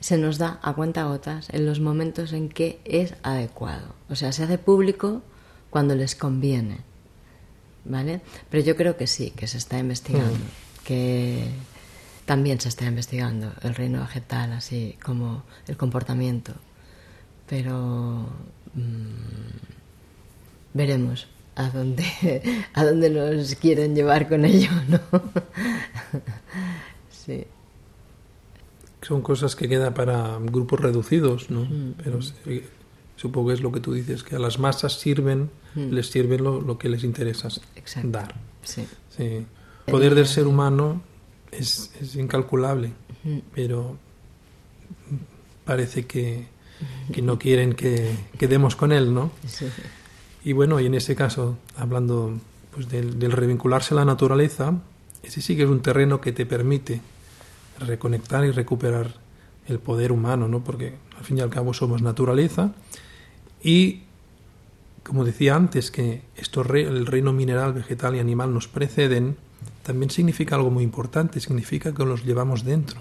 se 0.00 0.18
nos 0.18 0.36
da 0.38 0.58
a 0.62 0.74
cuenta 0.74 1.04
gotas 1.04 1.48
en 1.50 1.64
los 1.64 1.80
momentos 1.80 2.32
en 2.32 2.48
que 2.48 2.80
es 2.84 3.14
adecuado. 3.22 3.94
O 4.10 4.16
sea, 4.16 4.32
se 4.32 4.42
hace 4.42 4.58
público 4.58 5.22
cuando 5.70 5.94
les 5.94 6.14
conviene. 6.14 6.78
¿Vale? 7.84 8.20
Pero 8.50 8.62
yo 8.64 8.76
creo 8.76 8.96
que 8.96 9.06
sí, 9.06 9.30
que 9.30 9.46
se 9.46 9.58
está 9.58 9.78
investigando. 9.78 10.38
Que 10.84 11.48
también 12.24 12.60
se 12.60 12.68
está 12.68 12.86
investigando 12.86 13.52
el 13.62 13.74
reino 13.74 14.00
vegetal, 14.00 14.52
así 14.52 14.96
como 15.02 15.44
el 15.66 15.76
comportamiento. 15.76 16.54
Pero 17.48 18.26
mm, 18.74 19.54
veremos 20.72 21.28
a 21.56 21.70
dónde, 21.70 22.64
a 22.74 22.84
dónde 22.84 23.10
nos 23.10 23.54
quieren 23.56 23.94
llevar 23.94 24.28
con 24.28 24.44
ello, 24.44 24.70
¿no? 24.88 25.00
sí. 27.10 27.44
Son 29.02 29.20
cosas 29.20 29.54
que 29.54 29.68
quedan 29.68 29.92
para 29.92 30.38
grupos 30.40 30.80
reducidos, 30.80 31.50
¿no? 31.50 31.66
Mm, 31.66 31.94
Pero 32.02 32.22
sí, 32.22 32.62
supongo 33.16 33.48
que 33.48 33.54
es 33.54 33.60
lo 33.60 33.72
que 33.72 33.80
tú 33.80 33.92
dices, 33.92 34.22
que 34.22 34.36
a 34.36 34.38
las 34.38 34.58
masas 34.58 34.98
sirven, 34.98 35.50
les 35.74 36.10
sirve 36.10 36.38
lo, 36.38 36.60
lo 36.60 36.78
que 36.78 36.88
les 36.88 37.04
interesa. 37.04 37.48
Exacto. 37.76 38.08
dar. 38.10 38.34
Sí. 38.62 38.86
Sí. 39.16 39.46
El 39.86 39.90
poder 39.90 40.14
del 40.14 40.26
ser 40.26 40.46
humano 40.46 41.02
es, 41.50 41.90
es 42.00 42.16
incalculable, 42.16 42.92
pero 43.54 43.96
parece 45.64 46.06
que, 46.06 46.46
que 47.12 47.22
no 47.22 47.38
quieren 47.38 47.74
que, 47.74 48.14
que 48.38 48.48
demos 48.48 48.76
con 48.76 48.92
él, 48.92 49.14
¿no? 49.14 49.30
sí. 49.46 49.66
Y 50.46 50.52
bueno, 50.52 50.78
y 50.78 50.84
en 50.84 50.94
ese 50.94 51.16
caso, 51.16 51.56
hablando 51.74 52.38
pues, 52.70 52.90
del, 52.90 53.18
del 53.18 53.32
revincularse 53.32 53.94
a 53.94 53.96
la 53.96 54.04
naturaleza, 54.04 54.78
ese 55.22 55.40
sí 55.40 55.56
que 55.56 55.62
es 55.62 55.70
un 55.70 55.80
terreno 55.80 56.20
que 56.20 56.32
te 56.32 56.44
permite 56.44 57.00
reconectar 57.78 58.44
y 58.44 58.50
recuperar 58.50 59.14
el 59.66 59.78
poder 59.78 60.12
humano, 60.12 60.46
¿no? 60.46 60.62
Porque 60.62 60.96
al 61.16 61.24
fin 61.24 61.38
y 61.38 61.40
al 61.40 61.48
cabo 61.48 61.72
somos 61.72 62.02
naturaleza 62.02 62.74
y 63.64 64.02
como 65.02 65.24
decía 65.24 65.56
antes 65.56 65.90
que 65.90 66.22
esto 66.36 66.62
el 66.62 67.06
reino 67.06 67.32
mineral, 67.32 67.72
vegetal 67.72 68.14
y 68.14 68.20
animal 68.20 68.54
nos 68.54 68.68
preceden, 68.68 69.36
también 69.82 70.10
significa 70.10 70.54
algo 70.54 70.70
muy 70.70 70.84
importante, 70.84 71.40
significa 71.40 71.92
que 71.92 72.04
los 72.04 72.24
llevamos 72.24 72.64
dentro. 72.64 73.00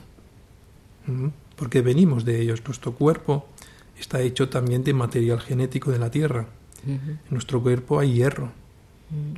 Porque 1.55 1.81
venimos 1.81 2.25
de 2.25 2.41
ellos, 2.41 2.61
nuestro 2.65 2.93
cuerpo 2.93 3.45
está 3.99 4.21
hecho 4.21 4.49
también 4.49 4.83
de 4.83 4.93
material 4.93 5.39
genético 5.39 5.91
de 5.91 5.99
la 5.99 6.09
tierra. 6.09 6.47
En 6.85 7.19
nuestro 7.29 7.61
cuerpo 7.61 7.99
hay 7.99 8.13
hierro, 8.13 8.51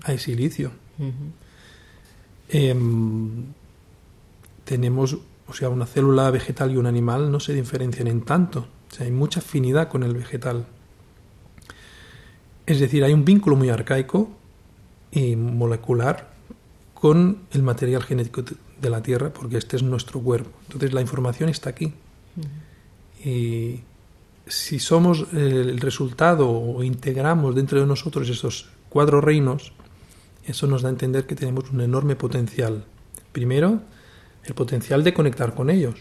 hay 0.03 0.17
silicio. 0.17 0.71
Em, 2.49 3.45
tenemos, 4.63 5.17
o 5.47 5.53
sea, 5.53 5.69
una 5.69 5.85
célula 5.85 6.29
vegetal 6.31 6.71
y 6.71 6.77
un 6.77 6.85
animal 6.85 7.31
no 7.31 7.39
se 7.39 7.53
diferencian 7.53 8.07
en 8.07 8.21
tanto. 8.21 8.67
O 8.91 8.95
sea, 8.95 9.05
hay 9.05 9.11
mucha 9.11 9.39
afinidad 9.39 9.87
con 9.87 10.03
el 10.03 10.13
vegetal. 10.13 10.65
Es 12.65 12.79
decir, 12.79 13.03
hay 13.03 13.13
un 13.13 13.25
vínculo 13.25 13.55
muy 13.55 13.69
arcaico 13.69 14.29
y 15.11 15.35
molecular 15.35 16.33
con 16.93 17.39
el 17.51 17.61
material 17.61 18.03
genético 18.03 18.43
de 18.81 18.89
la 18.89 19.01
Tierra, 19.01 19.31
porque 19.31 19.57
este 19.57 19.75
es 19.75 19.83
nuestro 19.83 20.19
cuerpo. 20.19 20.49
Entonces 20.63 20.93
la 20.93 21.01
información 21.01 21.49
está 21.49 21.69
aquí. 21.69 21.93
Y 23.23 23.81
si 24.47 24.79
somos 24.79 25.27
el 25.33 25.79
resultado 25.79 26.49
o 26.49 26.83
integramos 26.83 27.55
dentro 27.55 27.79
de 27.79 27.85
nosotros 27.85 28.29
esos 28.29 28.69
cuatro 28.89 29.21
reinos, 29.21 29.73
eso 30.45 30.67
nos 30.67 30.81
da 30.81 30.89
a 30.89 30.91
entender 30.91 31.25
que 31.25 31.35
tenemos 31.35 31.71
un 31.71 31.81
enorme 31.81 32.15
potencial. 32.15 32.85
Primero, 33.31 33.81
el 34.43 34.53
potencial 34.53 35.03
de 35.03 35.13
conectar 35.13 35.55
con 35.55 35.69
ellos. 35.69 35.95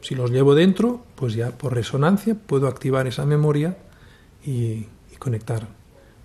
Si 0.00 0.14
los 0.14 0.30
llevo 0.30 0.54
dentro, 0.54 1.04
pues 1.14 1.34
ya 1.34 1.50
por 1.50 1.74
resonancia 1.74 2.34
puedo 2.34 2.66
activar 2.68 3.06
esa 3.06 3.24
memoria 3.26 3.78
y, 4.44 4.86
conectar 5.18 5.66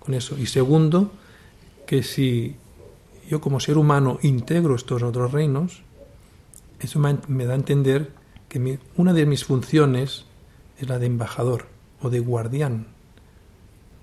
con 0.00 0.14
eso. 0.14 0.36
Y 0.38 0.46
segundo, 0.46 1.12
que 1.86 2.02
si 2.02 2.56
yo 3.28 3.40
como 3.40 3.60
ser 3.60 3.78
humano 3.78 4.18
integro 4.22 4.74
estos 4.74 5.02
otros 5.02 5.30
reinos, 5.30 5.82
eso 6.80 6.98
me, 6.98 7.44
da 7.44 7.52
a 7.52 7.56
entender 7.56 8.10
que 8.48 8.78
una 8.96 9.12
de 9.12 9.26
mis 9.26 9.44
funciones 9.44 10.24
es 10.78 10.88
la 10.88 10.98
de 10.98 11.06
embajador 11.06 11.66
o 12.02 12.10
de 12.10 12.20
guardián 12.20 12.86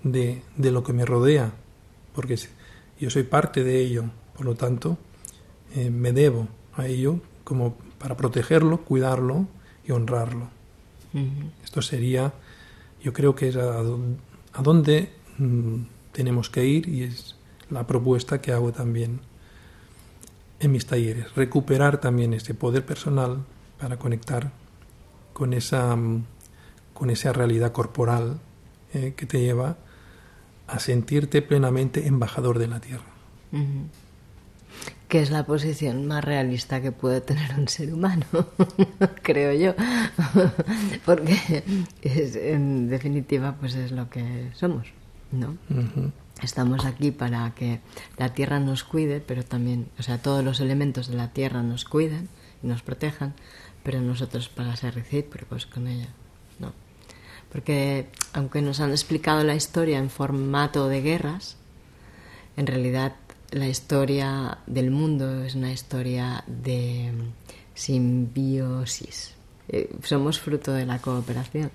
de, 0.02 0.42
de 0.56 0.70
lo 0.70 0.82
que 0.84 0.92
me 0.92 1.04
rodea, 1.04 1.52
porque 2.14 2.38
yo 2.98 3.10
soy 3.10 3.24
parte 3.24 3.64
de 3.64 3.80
ello, 3.80 4.04
por 4.36 4.46
lo 4.46 4.54
tanto, 4.54 4.96
eh, 5.74 5.90
me 5.90 6.12
debo 6.12 6.48
a 6.74 6.86
ello 6.86 7.20
como 7.44 7.76
para 7.98 8.16
protegerlo, 8.16 8.84
cuidarlo 8.84 9.46
y 9.84 9.92
honrarlo. 9.92 10.48
Esto 11.64 11.82
sería, 11.82 12.32
yo 13.02 13.12
creo 13.12 13.34
que 13.34 13.48
es 13.48 13.56
a, 13.56 13.80
a 13.80 14.62
dónde 14.62 15.10
mm, 15.38 15.86
tenemos 16.12 16.50
que 16.50 16.66
ir 16.66 16.88
y 16.88 17.04
es 17.04 17.36
la 17.70 17.86
propuesta 17.86 18.40
que 18.40 18.52
hago 18.52 18.72
también 18.72 19.20
en 20.60 20.72
mis 20.72 20.86
talleres, 20.86 21.34
recuperar 21.34 22.00
también 22.00 22.34
ese 22.34 22.54
poder 22.54 22.84
personal 22.84 23.44
para 23.78 23.96
conectar 23.98 24.50
con 25.32 25.52
esa, 25.52 25.94
mm, 25.94 26.24
con 26.94 27.10
esa 27.10 27.32
realidad 27.32 27.72
corporal 27.72 28.40
eh, 28.92 29.14
que 29.16 29.26
te 29.26 29.40
lleva 29.40 29.76
a 30.66 30.78
sentirte 30.78 31.42
plenamente 31.42 32.06
embajador 32.06 32.58
de 32.58 32.66
la 32.68 32.80
tierra. 32.80 33.04
Que 35.08 35.22
es 35.22 35.30
la 35.30 35.46
posición 35.46 36.06
más 36.06 36.24
realista 36.24 36.82
que 36.82 36.92
puede 36.92 37.20
tener 37.20 37.54
un 37.58 37.68
ser 37.68 37.92
humano, 37.92 38.26
creo 39.22 39.52
yo. 39.54 39.74
Porque 41.06 41.64
en 42.02 42.88
definitiva 42.88 43.56
pues 43.58 43.74
es 43.74 43.92
lo 43.92 44.10
que 44.10 44.50
somos, 44.54 44.88
¿no? 45.32 45.56
Estamos 46.42 46.84
aquí 46.84 47.10
para 47.10 47.52
que 47.54 47.80
la 48.16 48.32
tierra 48.32 48.60
nos 48.60 48.84
cuide, 48.84 49.20
pero 49.20 49.44
también, 49.44 49.88
o 49.98 50.02
sea, 50.02 50.22
todos 50.22 50.44
los 50.44 50.60
elementos 50.60 51.08
de 51.08 51.16
la 51.16 51.32
tierra 51.32 51.62
nos 51.62 51.84
cuiden 51.84 52.28
y 52.62 52.66
nos 52.66 52.82
protejan, 52.82 53.34
pero 53.82 54.00
nosotros 54.00 54.48
para 54.48 54.76
ser 54.76 54.94
recíprocos 54.94 55.66
con 55.66 55.88
ella 55.88 56.08
porque 57.50 58.08
aunque 58.32 58.62
nos 58.62 58.80
han 58.80 58.90
explicado 58.90 59.42
la 59.44 59.54
historia 59.54 59.98
en 59.98 60.10
formato 60.10 60.88
de 60.88 61.00
guerras, 61.00 61.56
en 62.56 62.66
realidad 62.66 63.14
la 63.50 63.68
historia 63.68 64.58
del 64.66 64.90
mundo 64.90 65.44
es 65.44 65.54
una 65.54 65.72
historia 65.72 66.44
de 66.46 67.12
simbiosis. 67.74 69.34
Eh, 69.68 69.94
somos 70.02 70.38
fruto 70.40 70.72
de 70.72 70.86
la 70.86 70.98
cooperación. 70.98 71.70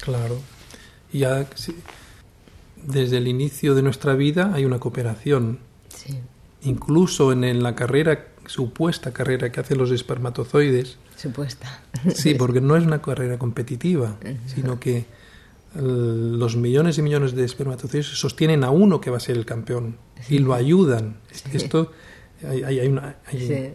Claro. 0.00 0.40
Ya 1.12 1.46
desde 2.76 3.18
el 3.18 3.28
inicio 3.28 3.74
de 3.74 3.82
nuestra 3.82 4.14
vida 4.14 4.52
hay 4.54 4.64
una 4.64 4.78
cooperación. 4.78 5.58
Sí. 5.88 6.18
Incluso 6.62 7.32
en 7.32 7.62
la 7.62 7.74
carrera, 7.74 8.26
supuesta 8.46 9.12
carrera 9.12 9.50
que 9.50 9.60
hacen 9.60 9.78
los 9.78 9.90
espermatozoides, 9.90 10.98
Supuesta. 11.16 11.80
Sí, 12.14 12.34
porque 12.34 12.60
no 12.60 12.76
es 12.76 12.84
una 12.84 13.00
carrera 13.00 13.38
competitiva, 13.38 14.16
sino 14.46 14.78
que 14.78 15.06
los 15.74 16.56
millones 16.56 16.98
y 16.98 17.02
millones 17.02 17.34
de 17.34 17.44
espermatozoides 17.44 18.06
sostienen 18.06 18.64
a 18.64 18.70
uno 18.70 19.00
que 19.00 19.10
va 19.10 19.16
a 19.16 19.20
ser 19.20 19.36
el 19.36 19.46
campeón 19.46 19.96
y 20.28 20.38
lo 20.38 20.54
ayudan. 20.54 21.16
Esto 21.52 21.92
hay, 22.46 22.62
hay, 22.62 23.74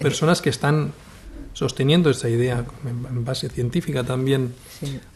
personas 0.00 0.42
que 0.42 0.50
están 0.50 0.92
sosteniendo 1.52 2.10
esa 2.10 2.28
idea 2.28 2.64
en 2.84 3.24
base 3.24 3.48
científica 3.48 4.04
también. 4.04 4.54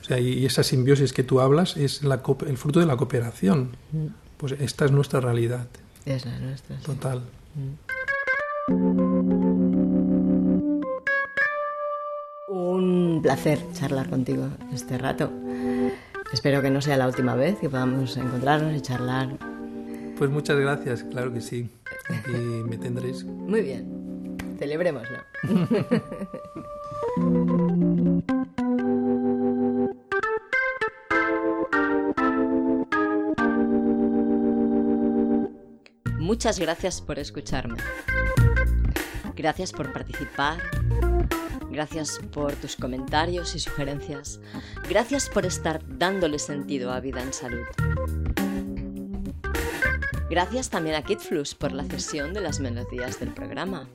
O 0.01 0.05
sea, 0.05 0.18
y 0.18 0.44
esa 0.44 0.62
simbiosis 0.62 1.12
que 1.12 1.23
tú 1.23 1.40
hablas 1.40 1.77
es 1.77 2.03
la, 2.03 2.23
el 2.47 2.59
fruto 2.59 2.81
de 2.81 2.87
la 2.87 2.97
cooperación. 2.97 3.70
Pues 4.37 4.53
esta 4.53 4.85
es 4.85 4.92
nuestra 4.92 5.20
realidad. 5.20 5.66
Es 6.05 6.27
la 6.27 6.38
nuestra. 6.38 6.77
Total. 6.81 7.23
Un 12.49 13.20
placer 13.23 13.59
charlar 13.73 14.11
contigo 14.11 14.49
este 14.73 14.99
rato. 14.99 15.31
Espero 16.33 16.62
que 16.62 16.70
no 16.70 16.81
sea 16.81 16.97
la 16.97 17.07
última 17.07 17.35
vez 17.37 17.57
que 17.59 17.68
podamos 17.68 18.16
encontrarnos 18.16 18.77
y 18.77 18.81
charlar. 18.81 19.37
Pues 20.18 20.31
muchas 20.31 20.59
gracias, 20.59 21.05
claro 21.05 21.33
que 21.33 21.40
sí. 21.40 21.70
Y 22.29 22.33
me 22.68 22.77
tendréis. 22.77 23.25
Muy 23.25 23.62
bien. 23.62 23.93
Celebrémoslo. 24.58 25.18
Muchas 36.18 36.58
gracias 36.58 37.00
por 37.00 37.18
escucharme. 37.18 37.78
Gracias 39.36 39.72
por 39.72 39.92
participar 39.92 40.58
Gracias 41.74 42.20
por 42.32 42.54
tus 42.54 42.76
comentarios 42.76 43.56
y 43.56 43.58
sugerencias. 43.58 44.40
Gracias 44.88 45.28
por 45.28 45.44
estar 45.44 45.82
dándole 45.98 46.38
sentido 46.38 46.92
a 46.92 47.00
Vida 47.00 47.20
en 47.20 47.32
Salud. 47.32 47.66
Gracias 50.30 50.70
también 50.70 50.94
a 50.94 51.02
KidFlux 51.02 51.56
por 51.56 51.72
la 51.72 51.82
cesión 51.82 52.32
de 52.32 52.42
las 52.42 52.60
melodías 52.60 53.18
del 53.18 53.34
programa. 53.34 53.88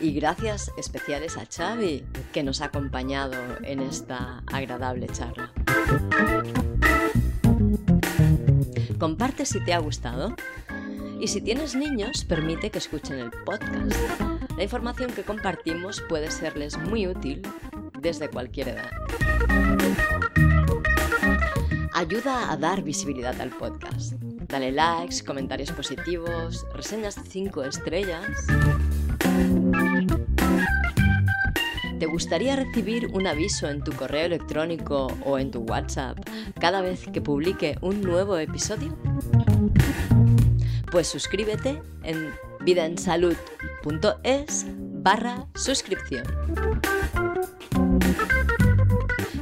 Y 0.00 0.12
gracias 0.12 0.70
especiales 0.76 1.36
a 1.36 1.46
Xavi, 1.46 2.04
que 2.32 2.42
nos 2.42 2.60
ha 2.60 2.66
acompañado 2.66 3.34
en 3.62 3.80
esta 3.80 4.42
agradable 4.46 5.06
charla. 5.08 5.52
Comparte 8.98 9.46
si 9.46 9.64
te 9.64 9.72
ha 9.72 9.78
gustado. 9.78 10.34
Y 11.20 11.28
si 11.28 11.40
tienes 11.40 11.74
niños, 11.74 12.24
permite 12.24 12.70
que 12.70 12.78
escuchen 12.78 13.18
el 13.18 13.30
podcast 13.44 13.94
la 14.58 14.64
información 14.64 15.12
que 15.12 15.22
compartimos 15.22 16.00
puede 16.08 16.32
serles 16.32 16.76
muy 16.76 17.06
útil 17.06 17.42
desde 18.00 18.28
cualquier 18.28 18.70
edad. 18.70 18.90
Ayuda 21.94 22.50
a 22.50 22.56
dar 22.56 22.82
visibilidad 22.82 23.40
al 23.40 23.50
podcast. 23.50 24.14
Dale 24.48 24.72
likes, 24.72 25.22
comentarios 25.24 25.70
positivos, 25.70 26.66
reseñas 26.74 27.14
de 27.14 27.22
5 27.30 27.62
estrellas. 27.62 28.48
¿Te 31.98 32.06
gustaría 32.06 32.54
recibir 32.54 33.08
un 33.12 33.26
aviso 33.26 33.68
en 33.68 33.82
tu 33.82 33.90
correo 33.92 34.26
electrónico 34.26 35.08
o 35.24 35.38
en 35.38 35.50
tu 35.50 35.58
WhatsApp 35.60 36.18
cada 36.60 36.80
vez 36.80 37.04
que 37.12 37.20
publique 37.20 37.76
un 37.80 38.00
nuevo 38.02 38.38
episodio? 38.38 38.96
Pues 40.92 41.08
suscríbete 41.08 41.82
en 42.04 42.32
vidaensalud.es 42.60 44.66
barra 45.02 45.48
suscripción. 45.56 46.22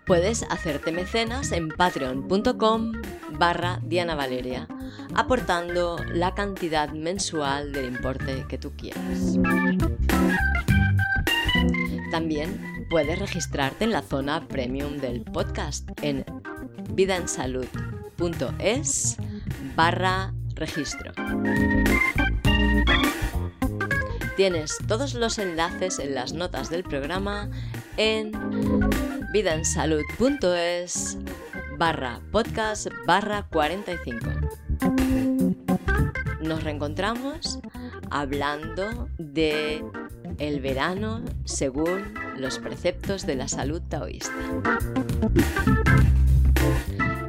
puedes 0.06 0.44
hacerte 0.44 0.92
mecenas 0.92 1.52
en 1.52 1.68
patreon.com 1.68 2.92
barra 3.38 3.80
Diana 3.82 4.14
Valeria, 4.14 4.66
aportando 5.14 5.98
la 6.08 6.32
cantidad 6.32 6.88
mensual 6.88 7.74
del 7.74 7.88
importe 7.88 8.46
que 8.48 8.56
tú 8.56 8.72
quieras. 8.74 9.36
También 12.10 12.86
puedes 12.88 13.18
registrarte 13.18 13.84
en 13.84 13.90
la 13.90 14.00
zona 14.00 14.48
premium 14.48 14.96
del 14.96 15.20
podcast 15.20 15.86
en 16.00 16.24
vidaensalud.es 16.94 19.18
barra 19.74 20.32
registro. 20.54 21.12
Tienes 24.36 24.76
todos 24.88 25.14
los 25.14 25.38
enlaces 25.38 25.98
en 25.98 26.14
las 26.14 26.32
notas 26.32 26.70
del 26.70 26.84
programa 26.84 27.50
en 27.96 28.32
vidaensalud.es 29.32 31.18
barra 31.78 32.20
podcast 32.30 32.88
barra 33.06 33.46
45. 33.50 34.26
Nos 36.40 36.64
reencontramos 36.64 37.60
hablando 38.10 39.08
de 39.18 39.84
el 40.38 40.60
verano 40.60 41.22
según 41.44 42.14
los 42.36 42.58
preceptos 42.58 43.26
de 43.26 43.36
la 43.36 43.48
salud 43.48 43.82
taoísta. 43.88 44.32